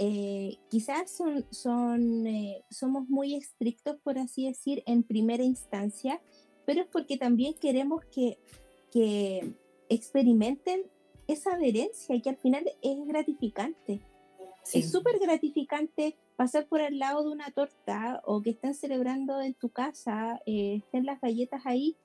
[0.00, 2.24] Eh, quizás son, son,
[2.70, 6.20] somos muy estrictos, por así decir, en primera instancia,
[6.66, 8.38] pero es porque también queremos que,
[8.92, 9.54] que
[9.88, 10.82] experimenten
[11.26, 14.00] esa adherencia que al final es gratificante.
[14.74, 19.54] Es súper gratificante pasar por el lado de una torta o que estén celebrando en
[19.54, 21.96] tu casa, eh, estén las galletas ahí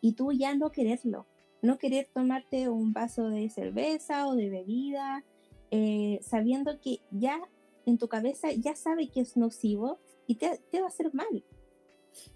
[0.00, 1.26] y tú ya no quererlo,
[1.62, 5.24] no querer tomarte un vaso de cerveza o de bebida,
[5.70, 7.40] eh, sabiendo que ya
[7.86, 11.44] en tu cabeza ya sabe que es nocivo y te, va a hacer mal.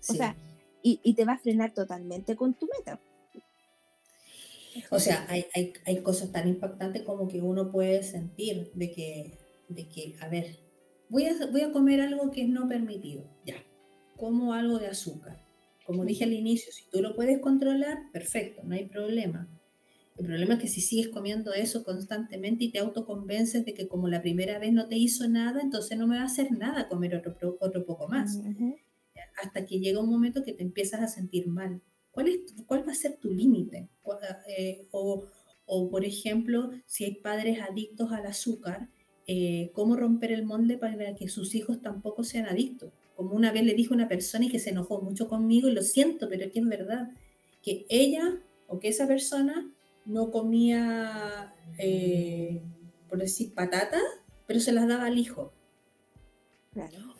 [0.08, 0.36] O sea,
[0.82, 3.00] y, y, te va a frenar totalmente con tu meta.
[4.90, 9.38] O sea, hay, hay, hay, cosas tan impactantes como que uno puede sentir de que,
[9.68, 10.58] de que a ver,
[11.08, 13.56] voy a, voy a comer algo que es no permitido, ya,
[14.16, 15.44] como algo de azúcar.
[15.86, 19.48] Como dije al inicio, si tú lo puedes controlar, perfecto, no hay problema.
[20.16, 24.08] El problema es que si sigues comiendo eso constantemente y te autoconvences de que como
[24.08, 27.16] la primera vez no te hizo nada, entonces no me va a hacer nada comer
[27.16, 28.40] otro, otro poco más.
[29.42, 31.82] Hasta que llega un momento que te empiezas a sentir mal.
[32.14, 33.88] ¿Cuál, es, cuál va a ser tu límite?
[34.46, 35.24] Eh, o,
[35.66, 38.88] o, por ejemplo, si hay padres adictos al azúcar,
[39.26, 42.92] eh, cómo romper el molde para que sus hijos tampoco sean adictos.
[43.16, 45.82] Como una vez le dijo una persona y que se enojó mucho conmigo, y lo
[45.82, 47.10] siento, pero es que es verdad,
[47.62, 49.72] que ella o que esa persona
[50.04, 52.62] no comía, eh,
[53.08, 54.02] por decir, patatas,
[54.46, 55.53] pero se las daba al hijo.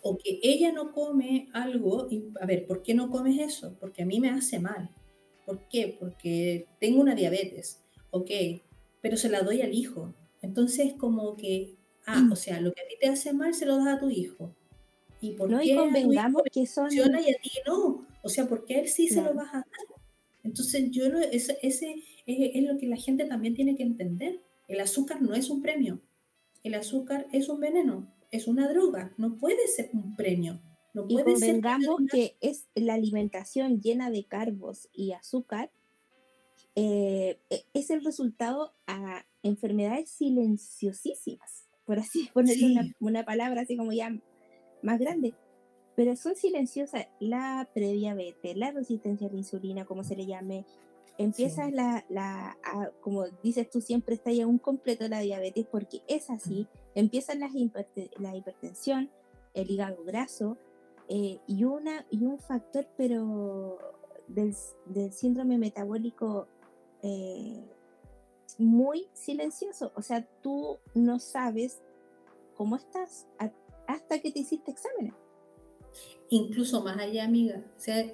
[0.01, 3.75] O que ella no come algo, y a ver, ¿por qué no comes eso?
[3.79, 4.89] Porque a mí me hace mal.
[5.45, 5.95] ¿Por qué?
[5.99, 7.81] Porque tengo una diabetes.
[8.11, 8.31] Ok,
[9.01, 10.13] pero se la doy al hijo.
[10.41, 12.31] Entonces, como que, ah, mm.
[12.31, 14.55] o sea, lo que a ti te hace mal se lo das a tu hijo.
[15.21, 16.91] ¿Y por no, qué y convengamos que son...
[16.93, 18.05] Y a ti no.
[18.21, 19.65] O sea, ¿por qué a él sí se lo vas a dar?
[20.43, 24.41] Entonces, yo no, ese, ese es, es lo que la gente también tiene que entender.
[24.67, 26.01] El azúcar no es un premio.
[26.63, 30.61] El azúcar es un veneno es una droga, no puede ser un premio.
[30.93, 35.69] No puede y convengamos que es la alimentación llena de carbos y azúcar,
[36.75, 43.91] eh, e, es el resultado a enfermedades silenciosísimas, por así ponerle una, palabra así como
[43.91, 44.15] ya
[44.81, 45.33] más grande.
[45.95, 50.65] Pero son silenciosas la prediabetes, la resistencia a la insulina, como se le llame,
[51.17, 52.57] empieza la, la
[53.01, 57.51] como dices tú, siempre está ya un completo la diabetes porque es así, empiezan las
[58.19, 59.09] la hipertensión,
[59.53, 60.57] el hígado graso
[61.07, 63.77] eh, y, una, y un factor pero
[64.27, 66.47] del, del síndrome metabólico
[67.03, 67.63] eh,
[68.57, 71.81] muy silencioso, o sea, tú no sabes
[72.55, 73.27] cómo estás
[73.87, 75.13] hasta que te hiciste exámenes.
[76.29, 78.05] Incluso más allá, amiga, o sea,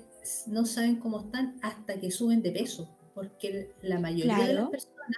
[0.47, 5.17] no saben cómo están hasta que suben de peso, porque la mayoría de las personas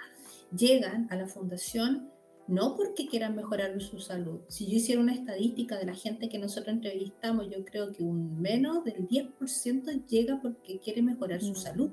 [0.56, 2.10] llegan a la fundación
[2.46, 4.40] no porque quieran mejorar su salud.
[4.48, 8.40] Si yo hiciera una estadística de la gente que nosotros entrevistamos, yo creo que un
[8.40, 11.56] menos del 10% llega porque quiere mejorar su mm.
[11.56, 11.90] salud.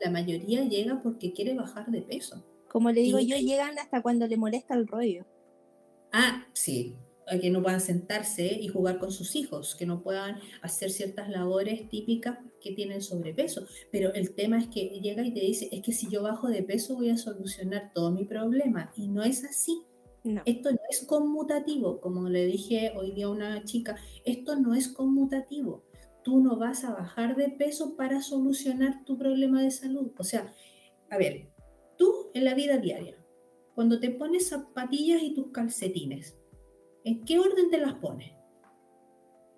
[0.00, 2.42] La mayoría llega porque quiere bajar de peso.
[2.70, 5.26] Como le digo yo, llegan hasta cuando le molesta el rollo.
[6.12, 6.96] Ah, sí,
[7.38, 11.88] que no puedan sentarse y jugar con sus hijos, que no puedan hacer ciertas labores
[11.88, 13.66] típicas que tienen sobrepeso.
[13.92, 16.62] Pero el tema es que llega y te dice, es que si yo bajo de
[16.62, 18.92] peso voy a solucionar todo mi problema.
[18.96, 19.82] Y no es así.
[20.44, 24.88] Esto no es conmutativo, como le dije hoy día a una chica, esto no es
[24.88, 25.82] conmutativo.
[26.22, 30.12] Tú no vas a bajar de peso para solucionar tu problema de salud.
[30.18, 30.52] O sea,
[31.08, 31.48] a ver,
[31.96, 33.16] tú en la vida diaria,
[33.74, 36.36] cuando te pones zapatillas y tus calcetines,
[37.04, 38.32] ¿En qué orden te las pones?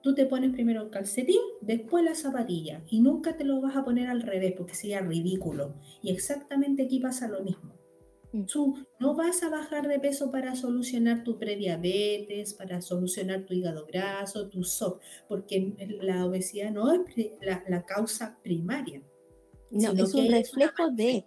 [0.03, 3.85] Tú te pones primero el calcetín, después la zapatilla y nunca te lo vas a
[3.85, 5.75] poner al revés porque sería ridículo.
[6.03, 7.75] Y exactamente aquí pasa lo mismo.
[8.33, 8.47] Mm.
[8.47, 13.87] Tú no vas a bajar de peso para solucionar tu prediabetes, para solucionar tu hígado
[13.87, 17.01] graso, tu SOP, porque la obesidad no es
[17.41, 19.03] la, causa primaria.
[19.71, 21.25] No, es un reflejo de...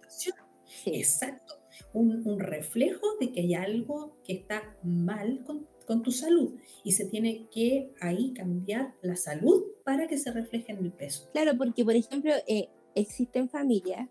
[0.84, 1.54] Exacto,
[1.94, 6.92] un, un reflejo de que hay algo que está mal con con tu salud y
[6.92, 11.28] se tiene que ahí cambiar la salud para que se refleje en el peso.
[11.32, 14.08] Claro, porque por ejemplo eh, existen familias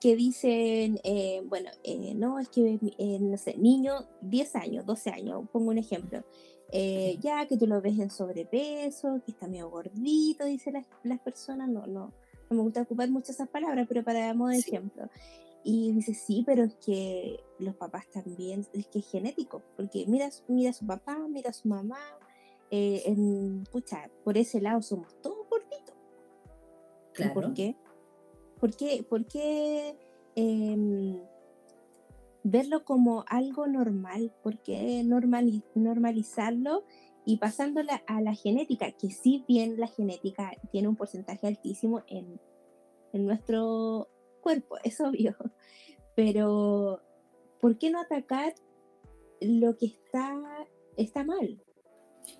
[0.00, 2.78] que dicen, eh, bueno, eh, no, es que,
[3.20, 6.24] no sé, niño 10 años, 12 años, pongo un ejemplo,
[7.20, 11.68] ya que tú lo ves en sobrepeso, que está medio gordito, dicen las, las personas,
[11.68, 12.12] no, no,
[12.48, 15.08] no me gusta ocupar mucho esas palabras, pero para modo de ejemplo.
[15.70, 20.30] Y dice, sí, pero es que los papás también, es que es genético, porque mira,
[20.48, 21.98] mira a su papá, mira a su mamá,
[22.70, 25.94] eh, en, pucha, por ese lado somos todos gorditos.
[27.12, 27.34] Claro.
[27.34, 27.76] ¿Por qué?
[28.58, 29.94] ¿Por qué, por qué
[30.36, 31.20] em,
[32.44, 34.32] verlo como algo normal?
[34.42, 36.84] ¿Por qué normalizarlo
[37.26, 38.90] y pasándola a la genética?
[38.92, 42.40] Que si bien la genética tiene un porcentaje altísimo en,
[43.12, 44.08] en nuestro
[44.38, 45.36] cuerpo, es obvio,
[46.14, 47.02] pero
[47.60, 48.54] ¿por qué no atacar
[49.40, 50.34] lo que está,
[50.96, 51.60] está mal?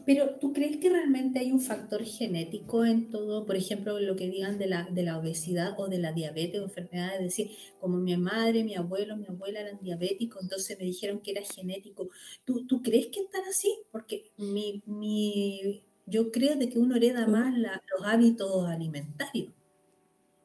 [0.04, 3.46] Pero ¿tú crees que realmente hay un factor genético en todo?
[3.46, 6.64] Por ejemplo, lo que digan de la, de la obesidad o de la diabetes o
[6.64, 11.20] enfermedades, es decir, como mi madre, mi abuelo, mi abuela eran diabéticos, entonces me dijeron
[11.20, 12.08] que era genético.
[12.44, 13.78] ¿Tú, tú crees que están así?
[13.90, 19.52] Porque mi, mi, yo creo de que uno hereda más los hábitos alimentarios.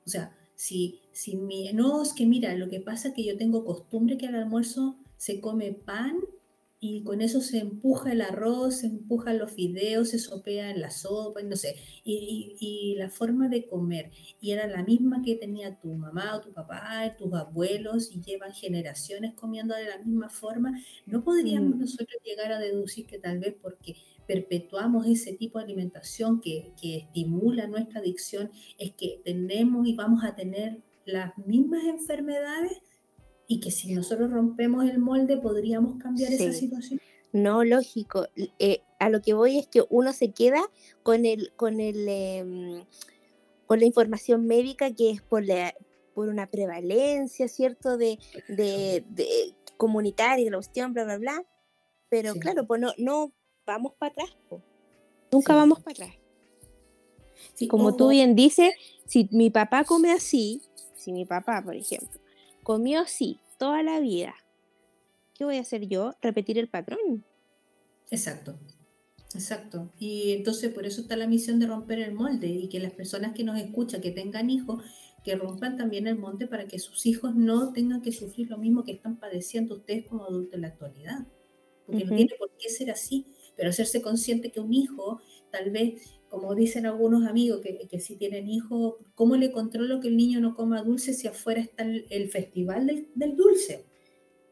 [0.06, 3.38] O sea, si, si mi, no, es que mira, lo que pasa es que yo
[3.38, 6.18] tengo costumbre que al almuerzo se come pan
[6.86, 10.90] y con eso se empuja el arroz, se empujan los fideos, se sopea en la
[10.90, 14.12] sopa, no sé, y, y, la forma de comer,
[14.42, 18.52] y era la misma que tenía tu mamá o tu papá, tus abuelos, y llevan
[18.52, 21.80] generaciones comiendo de la misma forma, ¿no podríamos mm.
[21.80, 23.96] nosotros llegar a deducir que tal vez porque
[24.28, 30.26] perpetuamos ese tipo de alimentación que, que estimula nuestra adicción, es que tenemos y vamos
[30.26, 32.82] a tener las mismas enfermedades?
[33.48, 37.00] y que si nosotros rompemos el molde podríamos cambiar esa situación.
[37.32, 38.28] No, lógico.
[38.60, 40.62] Eh, a lo que voy es que uno se queda
[41.02, 42.86] con el, con el, em,
[43.66, 45.74] con la información médica que es por la,
[46.14, 47.98] por una prevalencia, ¿cierto?
[47.98, 51.44] De, de, de comunitaria, la cuestión, bla, bla, bla.
[52.10, 53.34] Pero claro, pues no, no
[53.66, 54.30] vamos para atrás.
[55.32, 56.20] Nunca vamos para atrás.
[57.68, 58.74] Como tú bien dices,
[59.08, 60.62] si mi papá come así,
[61.04, 62.20] si mi papá, por ejemplo,
[62.64, 64.36] comió así toda la vida.
[65.34, 66.14] ¿Qué voy a hacer yo?
[66.22, 67.26] Repetir el patrón.
[68.10, 68.58] Exacto,
[69.34, 69.92] exacto.
[70.00, 73.34] Y entonces por eso está la misión de romper el molde y que las personas
[73.34, 74.84] que nos escuchan, que tengan hijos,
[75.24, 78.84] que rompan también el molde para que sus hijos no tengan que sufrir lo mismo
[78.84, 81.28] que están padeciendo ustedes como adultos en la actualidad.
[81.86, 83.28] Porque no tiene por qué ser así,
[83.58, 86.02] pero hacerse consciente que un hijo tal vez
[86.34, 90.42] como dicen algunos amigos que, que, si tienen hijos, ¿cómo le controlo que el niño
[90.42, 93.86] no coma dulce si afuera está el, festival del, del, dulce?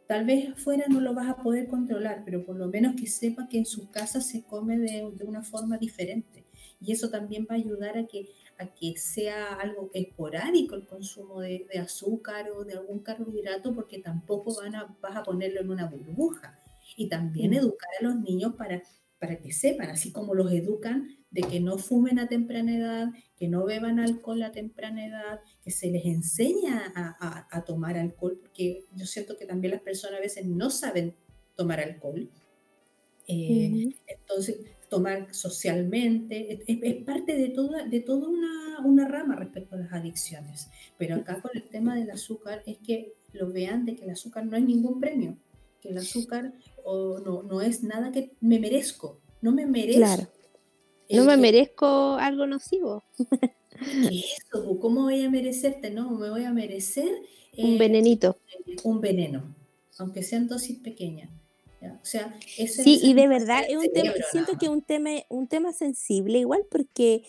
[0.05, 3.49] Tal vez afuera no lo vas a poder controlar, pero por lo menos que sepa
[3.49, 6.45] que en su casa se come de, de una forma diferente.
[6.79, 8.29] Y eso también va a ayudar a que,
[8.59, 13.97] a que sea algo esporádico el consumo de, de azúcar o de algún carbohidrato, porque
[13.97, 16.59] tampoco van a, vas a ponerlo en una burbuja.
[16.95, 17.55] Y también mm.
[17.55, 18.83] educar a los niños para,
[19.17, 23.47] para que sepan, así como los educan de que no fumen a temprana edad, que
[23.47, 29.05] no beban alcohol a temprana edad, que se les enseña a, tomar alcohol, porque yo
[29.05, 31.15] siento que también las personas a veces no saben
[31.55, 32.29] tomar alcohol.
[33.27, 34.57] Eh, entonces,
[34.89, 40.69] tomar socialmente, es, parte de toda, de toda una, una, rama respecto a las adicciones.
[40.97, 44.45] Pero acá con el tema del azúcar es que lo vean de que el azúcar
[44.45, 45.37] no es ningún premio,
[45.81, 46.53] que el azúcar
[46.83, 50.27] o no, no es nada que me merezco, no me merezco.
[51.13, 53.03] No me merezco algo nocivo.
[54.11, 54.79] eso?
[54.79, 55.89] ¿Cómo voy a merecerte?
[55.89, 57.09] No, me voy a merecer
[57.57, 58.37] un venenito.
[58.83, 59.55] Un veneno,
[59.97, 61.29] aunque sean dosis pequeñas.
[61.81, 65.47] O sea, sí, y de verdad es un tema, siento que es un tema, un
[65.47, 67.23] tema sensible igual porque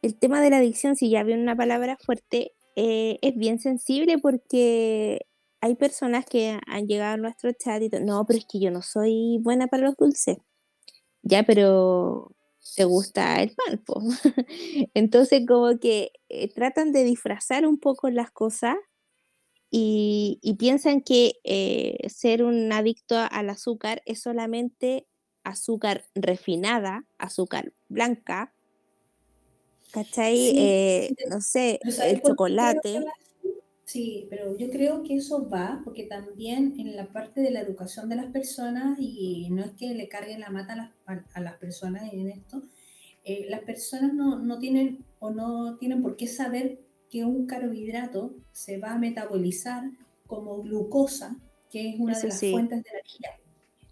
[0.00, 4.18] el tema de la adicción, si ya veo una palabra fuerte, eh, es bien sensible
[4.18, 5.26] porque
[5.60, 8.80] hay personas que han llegado a nuestro chat y no, pero es que yo no
[8.80, 10.36] soy buena para los dulces.
[11.22, 12.30] Ya, pero
[12.76, 13.82] te gusta el pan.
[14.94, 18.76] Entonces como que eh, tratan de disfrazar un poco las cosas
[19.70, 25.08] y, piensan que eh, ser un adicto al azúcar es solamente
[25.42, 28.54] azúcar refinada, azúcar blanca,
[29.90, 30.52] ¿cachai?
[30.56, 33.04] Eh, no sé, el chocolate.
[33.84, 38.08] Sí, pero yo creo que eso va, porque también en la parte de la educación
[38.08, 42.30] de las personas, y no es que le carguen la mata a las, personas en
[42.30, 42.62] esto,
[43.24, 46.80] eh, las personas no, no, tienen o no tienen por qué saber
[47.10, 49.84] que un carbohidrato se va a metabolizar
[50.26, 51.36] como glucosa,
[51.70, 53.30] que es una de las fuentes de la energía.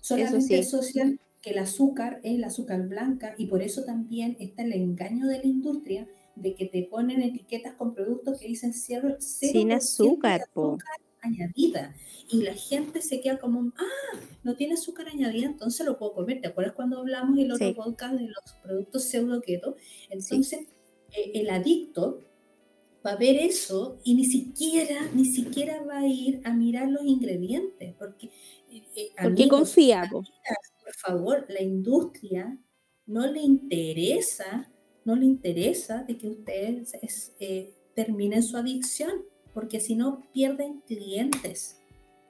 [0.01, 4.73] Solamente asocian que el azúcar es el azúcar blanca y por eso también está el
[4.73, 7.92] engaño de la industria de que te ponen etiquetas con
[8.33, 11.95] productos que dicen cero, sin azúcar, azúcar añadida.
[12.29, 16.41] Y la gente se queda como, ah, no tiene azúcar añadida, entonces lo puedo comer.
[16.41, 19.77] ¿Te acuerdas cuando hablamos en el otro podcast de los productos pseudo keto?
[20.11, 20.61] Entonces,
[21.11, 22.23] eh, el adicto
[23.05, 27.05] va a ver eso y ni siquiera, ni siquiera va a ir a mirar los
[27.05, 28.27] ingredientes, porque...
[28.71, 30.09] Eh, eh porque confía.
[30.11, 32.59] Por favor, la industria
[33.07, 34.71] no le interesa,
[35.05, 39.11] no le interesa de que ustedes eh, terminen su adicción,
[39.55, 41.79] porque si no pierden clientes.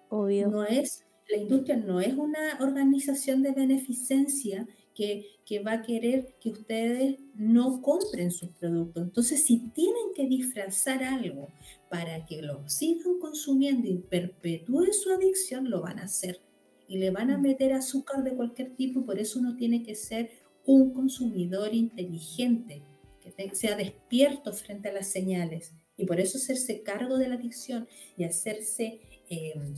[0.09, 0.49] Obvio.
[0.49, 5.29] No es, la industria no es una organización de beneficencia que,
[5.67, 9.03] va a querer que ustedes no compren sus productos.
[9.03, 11.49] Entonces, si tienen que disfrazar algo
[11.91, 16.41] para que lo sigan consumiendo y perpetúen su adicción, lo van a hacer.
[16.89, 17.43] Y le van a mm.
[17.43, 20.31] meter azúcar de cualquier tipo, por eso uno tiene que ser
[20.65, 22.83] un consumidor inteligente,
[23.23, 25.73] que sea despierto frente a las señales.
[25.97, 29.75] Y por eso hacerse cargo de la adicción y hacerse em,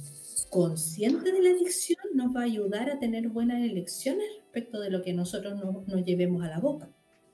[0.51, 5.03] consciente de la adicción nos va a ayudar a tener buenas elecciones respecto de lo
[5.03, 6.89] que nosotros nos llevemos a la boca.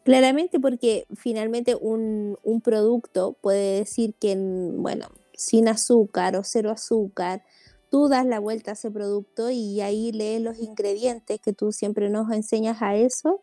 [0.04, 7.44] Claramente porque finalmente un, un, producto puede decir que, bueno, sin azúcar o cero azúcar,
[7.90, 12.08] tú das la vuelta a ese producto y ahí lees los ingredientes que tú siempre
[12.08, 13.42] nos enseñas a eso,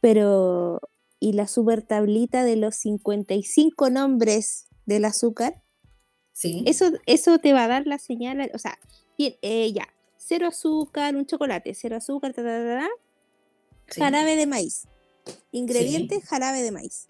[0.00, 0.80] pero
[1.20, 5.62] y la super tablita de los 55 nombres del azúcar,
[6.32, 6.64] sí.
[6.66, 8.78] eso, eso te va a dar la señal, o sea,
[9.18, 12.34] eh, ya, cero azúcar, un chocolate, cero azúcar,
[13.86, 14.88] jarabe de maíz.
[15.52, 17.08] Ingredientes, jarabe de maíz.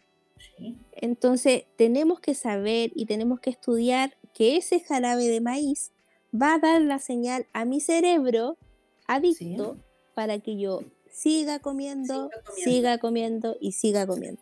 [0.92, 5.92] Entonces, tenemos que saber y tenemos que estudiar que ese jarabe de maíz
[6.34, 8.58] va a dar la señal a mi cerebro
[9.06, 9.76] adicto
[10.14, 10.80] para que yo
[11.12, 12.30] siga comiendo,
[12.62, 14.40] siga comiendo, y siga comiendo.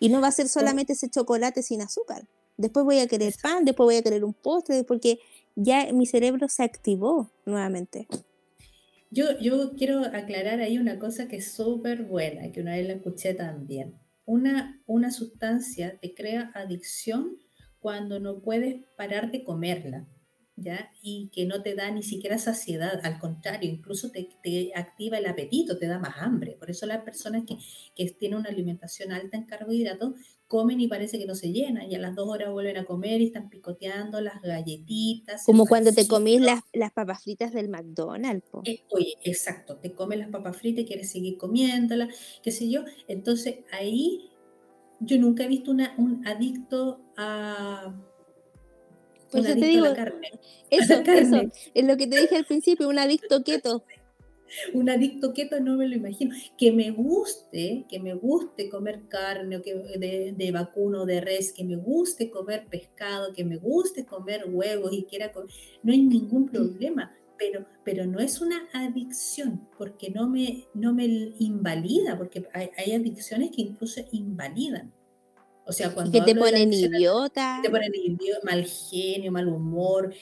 [0.00, 2.26] Y no va a ser solamente ese chocolate sin azúcar.
[2.56, 5.18] Después voy a querer pan, después voy a querer un postre, porque
[5.54, 8.06] ya mi cerebro se activó nuevamente.
[9.10, 12.94] Yo, yo quiero aclarar ahí una cosa que es súper buena, que una vez la
[12.94, 13.98] escuché también.
[14.26, 17.38] Una, una sustancia te crea adicción
[17.78, 20.06] cuando no puedes parar de comerla.
[20.60, 20.90] ¿Ya?
[21.02, 25.26] y que no te da ni siquiera saciedad, al contrario, incluso te, te, activa el
[25.26, 26.56] apetito, te da más hambre.
[26.58, 27.56] Por eso las personas que,
[27.94, 30.14] que tienen una alimentación alta en carbohidratos
[30.48, 33.20] comen y parece que no se llenan y a las dos horas vuelven a comer
[33.20, 35.44] y están picoteando las galletitas.
[35.44, 38.48] Como cuando te comís las, las, papas fritas del McDonald's.
[38.64, 42.08] Eh, oye, exacto, te comes las papas fritas y quieres seguir comiéndolas,
[42.42, 42.82] qué sé yo.
[43.06, 44.30] Entonces ahí
[45.00, 47.94] yo nunca he visto una, un adicto a...
[49.30, 50.30] Pues un adicto a la carne.
[50.70, 51.40] Eso, eso,
[51.72, 53.84] es lo que te dije al principio, un adicto keto.
[54.74, 56.34] un adicto keto no me lo imagino.
[56.58, 61.54] Que me guste, que me guste comer carne o que de, de vacuno, de res,
[61.54, 65.50] que me guste comer pescado, que me guste comer huevos y quiera comer,
[65.82, 67.14] no hay ningún problema.
[67.38, 71.06] Pero, pero no es una adicción, porque no me, no me
[71.38, 74.92] invalida, porque hay, hay adicciones que incluso invalidan.
[75.68, 77.60] O sea, cuando que te ponen idiota.
[77.62, 80.14] Te ponen idiota, mal genio, mal humor,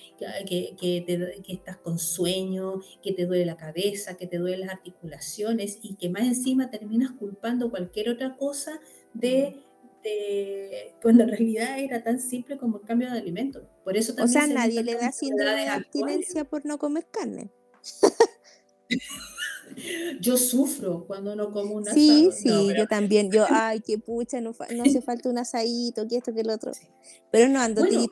[0.45, 5.79] que, que, estás con sueño, que te duele la cabeza, que te duelen las articulaciones
[5.83, 8.81] y que más encima terminas culpando cualquier otra cosa
[9.15, 9.63] de,
[11.01, 13.69] cuando en realidad era tan simple como el cambio de alimento.
[13.85, 17.53] Por eso o sea, nadie le da síndrome de abstinencia por no comer carne.
[20.21, 21.97] Yo sufro cuando no como un asado.
[21.97, 23.31] Sí, sí, yo también.
[23.31, 26.73] Yo, ay, qué pucha, no, no hace falta un asadito, que esto, que el otro.
[27.31, 28.07] Pero no ando bueno,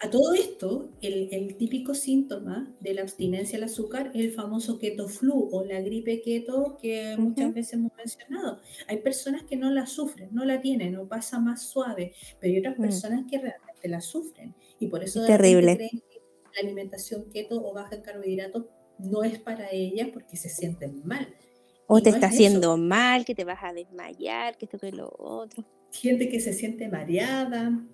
[0.00, 4.78] A, todo esto, el, el, típico síntoma de la abstinencia al azúcar es el famoso
[4.78, 8.60] keto flu o la gripe keto que muchas veces hemos mencionado.
[8.86, 12.60] Hay personas que no la sufren, no la tienen, o pasa más suave, pero hay
[12.60, 12.82] otras mm.
[12.82, 14.54] personas que realmente la sufren.
[14.78, 15.76] Y por eso terrible.
[15.76, 16.20] creen que
[16.54, 18.66] la alimentación keto o baja en carbohidratos
[18.98, 21.28] no es para ella porque se sienten mal.
[21.86, 25.64] O te está haciendo mal, que te vas a desmayar, que esto que lo otro.
[25.92, 27.86] Gente que se siente mareada,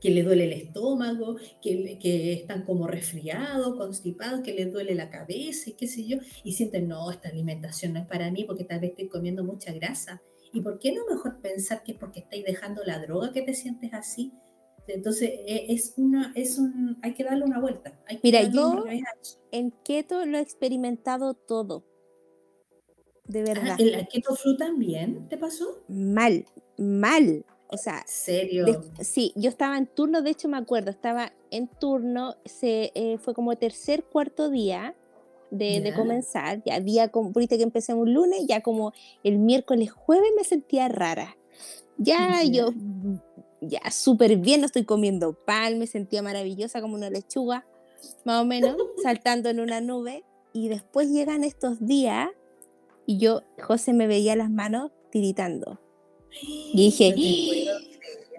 [0.00, 5.10] que le duele el estómago, que, que están como resfriados, constipados, que les duele la
[5.10, 8.64] cabeza y qué sé yo, y sienten, no, esta alimentación no es para mí porque
[8.64, 10.22] tal vez estoy comiendo mucha grasa.
[10.52, 13.92] ¿Y por qué no mejor pensar que porque estáis dejando la droga que te sientes
[13.92, 14.32] así?
[14.86, 17.98] Entonces, e, es una, es un, hay que darle una vuelta.
[18.22, 18.84] Mira, yo
[19.50, 21.84] en keto lo he experimentado todo.
[23.26, 23.80] De ah, verdad.
[23.80, 25.82] ¿En la keto flu también te pasó?
[25.88, 26.44] Mal,
[26.76, 27.44] mal.
[27.68, 28.66] O sea, ¿serio?
[29.00, 33.34] sí, yo estaba en turno, de hecho me acuerdo, estaba en turno, se, eh, fue
[33.34, 34.94] como tercer, cuarto día,
[35.50, 40.44] de, comenzar, ya día, como, que empecé un lunes, ya como el miércoles, jueves me
[40.44, 41.36] sentía rara.
[41.96, 42.70] Ya yo,
[43.68, 47.66] ya súper bien, no estoy comiendo pan, me sentía maravillosa como una lechuga,
[48.24, 50.24] más o menos, saltando en una nube.
[50.52, 52.28] Y después llegan estos días
[53.06, 55.80] y yo, José me veía las manos tiritando.
[56.72, 57.14] Y dije,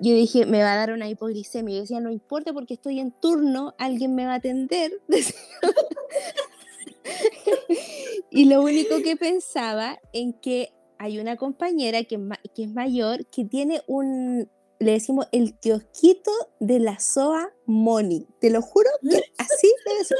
[0.01, 1.75] yo dije, me va a dar una hipoglicemia.
[1.75, 4.91] Yo decía, no importa porque estoy en turno, alguien me va a atender.
[8.31, 12.19] y lo único que pensaba en que hay una compañera que,
[12.55, 14.49] que es mayor que tiene un,
[14.79, 18.27] le decimos el kiosquito de la SOA Money.
[18.39, 20.17] Te lo juro que así debe ser.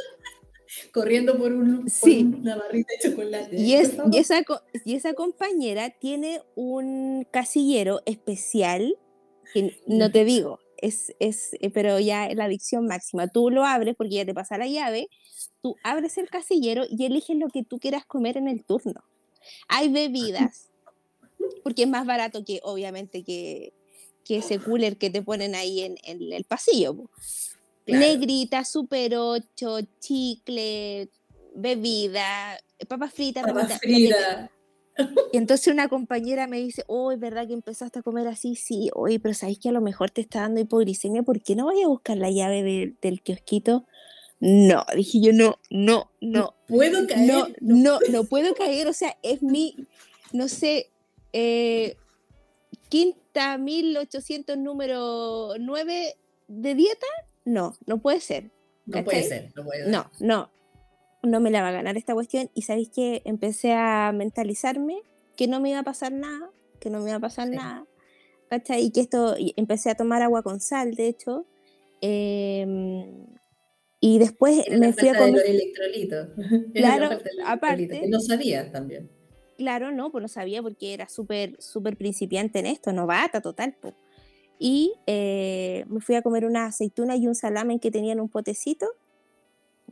[0.92, 1.86] Corriendo por, un,
[2.42, 3.56] una barrita de chocolate.
[3.56, 4.44] Y, es, y, esa,
[4.84, 8.98] y esa compañera tiene un casillero especial,
[9.54, 13.28] que no te digo, es, es, eh, pero ya es la adicción máxima.
[13.28, 15.08] Tú lo abres porque ya te pasa la llave,
[15.62, 19.04] tú abres el casillero y eliges lo que tú quieras comer en el turno.
[19.68, 20.70] Hay bebidas,
[21.64, 23.74] porque es más barato que obviamente que,
[24.26, 27.10] que ese cooler que te ponen ahí en, el pasillo.
[27.88, 31.10] Negrita, super 8, chicle,
[31.54, 33.44] bebida, papas fritas.
[33.44, 34.50] Papas fritas.
[35.34, 38.90] Y entonces una compañera me dice, oh, es verdad que empezaste a comer así, sí,
[38.94, 41.86] oye, pero sabéis que a lo mejor te está dando hipoglicemia, ¿por qué no vayas
[41.86, 43.86] a buscar la llave del kiosquito?
[44.40, 46.56] No, dije yo, no, no, no.
[46.68, 47.28] ¿Puedo caer?
[47.28, 49.76] No, no, no, puedo caer, o sea, es mi,
[50.32, 50.92] no sé,
[51.34, 51.98] eh,
[52.90, 56.16] quinta 1800 número 9
[56.48, 57.08] de dieta,
[57.44, 58.52] no, no puede ser.
[58.86, 59.90] No puede ser, no puede ser.
[59.90, 60.52] No, no,
[61.24, 65.02] no me la va a ganar esta cuestión y sabéis que empecé a mentalizarme
[65.36, 67.86] que no me iba a pasar nada, que no me iba a pasar nada,
[68.50, 68.86] ¿cachai?
[68.86, 71.46] Y que esto, empecé a tomar agua con sal, de hecho,
[72.02, 73.28] em,
[74.00, 75.44] y después me fui a comer...
[75.46, 76.28] electrolito.
[76.74, 77.10] Claro,
[77.46, 78.08] aparte...
[78.08, 79.10] no sabía también.
[79.58, 83.76] Claro, no, pues no sabía porque era súper, súper principiante en esto, novata total.
[84.60, 88.88] Y eh, me fui a comer una aceituna y un salame que tenían un potecito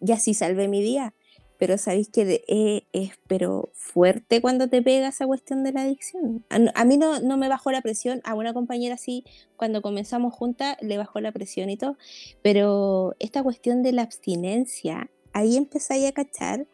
[0.02, 1.14] y así salvé mi día.
[1.58, 6.44] Pero sabéis que eh, es pero fuerte cuando te pega esa cuestión de la adicción.
[6.50, 9.24] A, mí no, no, me bajó la presión, a una compañera sí,
[9.56, 11.98] cuando comenzamos juntas le bajó la presión y todo,
[12.42, 16.68] pero esta cuestión de la abstinencia, ahí empezáis a cachar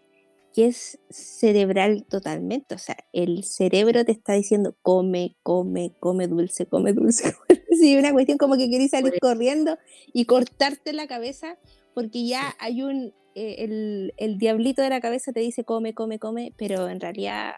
[0.54, 2.76] que es cerebral totalmente.
[2.76, 7.36] O sea, el cerebro te está diciendo come, come, come dulce, come dulce.
[7.80, 9.78] sí, una cuestión como que querés salir corriendo
[10.14, 11.58] y cortarte la cabeza
[11.94, 16.20] porque ya hay un, eh, el, el, diablito de la cabeza te dice come, come,
[16.20, 17.56] come, pero en realidad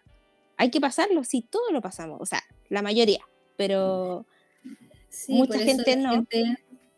[0.57, 3.21] hay que pasarlo, sí, todo lo pasamos, o sea, la mayoría,
[3.57, 4.25] pero
[5.27, 6.25] mucha gente no.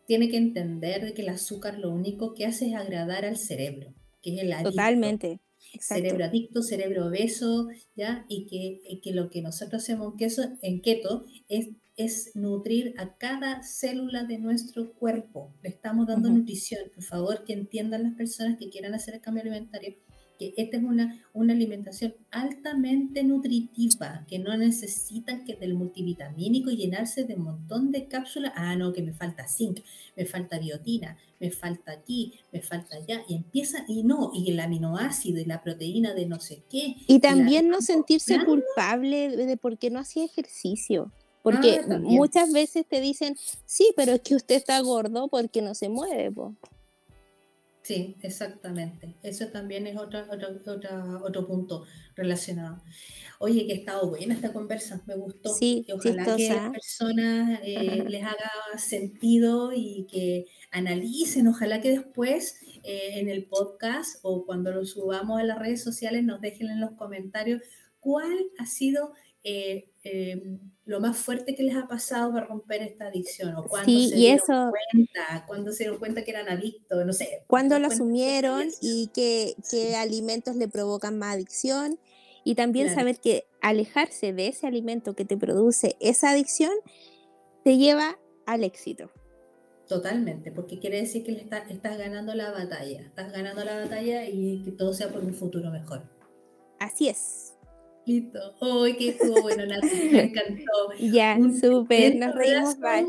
[0.06, 3.92] tiene que entender que el azúcar lo único que hace es agradar al cerebro,
[4.22, 5.40] que es el Totalmente
[5.80, 8.24] cerebro adicto, cerebro obeso, ¿ya?
[8.28, 13.62] Y que, que lo que nosotros hacemos en, en keto es, es nutrir a cada
[13.62, 15.52] célula de nuestro cuerpo.
[15.62, 16.82] Le estamos dando nutrición.
[16.94, 19.94] Por favor, que entiendan las personas que quieran hacer el cambio alimentario
[20.38, 27.24] que esta es una, una alimentación altamente nutritiva, que no necesitan que del multivitamínico llenarse
[27.24, 28.52] de un montón de cápsulas.
[28.56, 29.80] Ah, no, que me falta zinc,
[30.16, 33.22] me falta biotina, me falta aquí, me falta allá.
[33.28, 36.96] Y empieza, y no, y el aminoácido y la proteína de no sé qué.
[37.06, 41.12] Y también no sentirse culpable de por qué no hacía ejercicio.
[41.42, 45.74] Porque ah, muchas veces te dicen, sí, pero es que usted está gordo porque no
[45.74, 46.32] se mueve.
[46.32, 46.54] Po.
[47.84, 49.14] Sí, exactamente.
[49.22, 51.84] Eso también es otro, otro, otro punto
[52.16, 52.82] relacionado.
[53.38, 55.52] Oye, que ha estado buena esta conversa, me gustó.
[55.52, 61.82] Sí, y ojalá que a las personas eh, les haga sentido y que analicen, ojalá
[61.82, 66.40] que después eh, en el podcast o cuando lo subamos a las redes sociales nos
[66.40, 67.60] dejen en los comentarios
[68.00, 69.12] cuál ha sido
[69.44, 73.54] eh, em, lo más fuerte que les ha pasado para romper esta adicción?
[73.56, 75.44] ¿O cuando se dieron cuenta?
[75.46, 77.06] ¿Cuándo se dieron cuenta que eran adictos?
[77.06, 77.44] No sé.
[77.46, 81.98] ¿Cuándo lo asumieron y qué, qué alimentos le provocan más adicción?
[82.42, 86.72] Y también saber que alejarse de ese alimento que te produce esa adicción
[87.64, 89.10] te lleva al éxito.
[89.88, 94.62] Totalmente, porque quiere decir que le estás ganando la batalla, estás ganando la batalla y
[94.62, 96.02] que todo sea por un futuro mejor.
[96.78, 97.53] Así es.
[98.06, 98.38] Listo.
[98.60, 100.08] ¡Ay, qué estuvo bueno, Nancy!
[100.10, 100.72] Me encantó.
[100.98, 103.06] Ya, súper, nos reímos mal.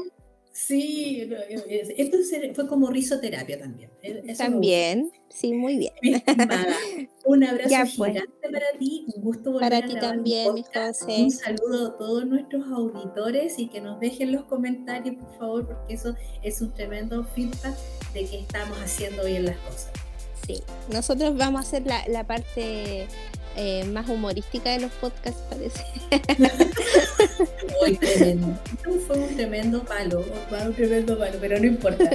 [0.51, 1.29] Sí,
[1.97, 2.17] esto
[2.53, 3.91] fue como risoterapia también.
[4.37, 5.93] también, sí, muy bien.
[7.25, 8.13] Un abrazo pues.
[8.13, 11.23] gigante para ti, un gusto volver para ti también, mi José.
[11.23, 15.95] Un saludo a todos nuestros auditores y que nos dejen los comentarios, por favor, porque
[15.95, 17.75] eso es un tremendo feedback
[18.13, 19.91] de que estamos haciendo bien las cosas.
[20.47, 23.07] Sí, nosotros vamos a hacer la, la parte
[23.55, 25.85] eh, más humorística de los podcasts, parece.
[29.07, 32.09] Fue un tremendo palo, fue un tremendo palo, pero no importa.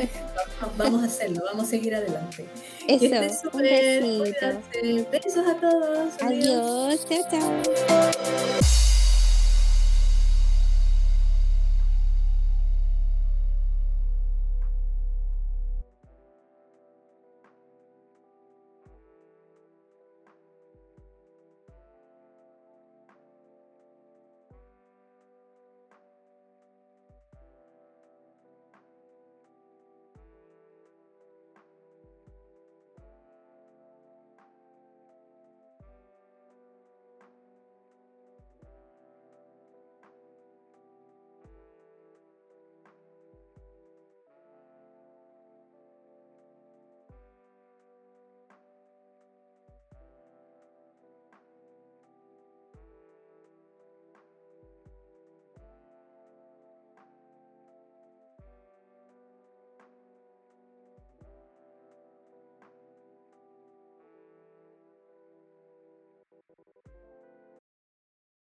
[0.76, 2.44] Vamos, a hacerlo, vamos a seguir adelante.
[2.86, 5.10] Eso, un besito.
[5.10, 6.14] Besos a todos.
[6.20, 8.89] Adiós, chao, chao.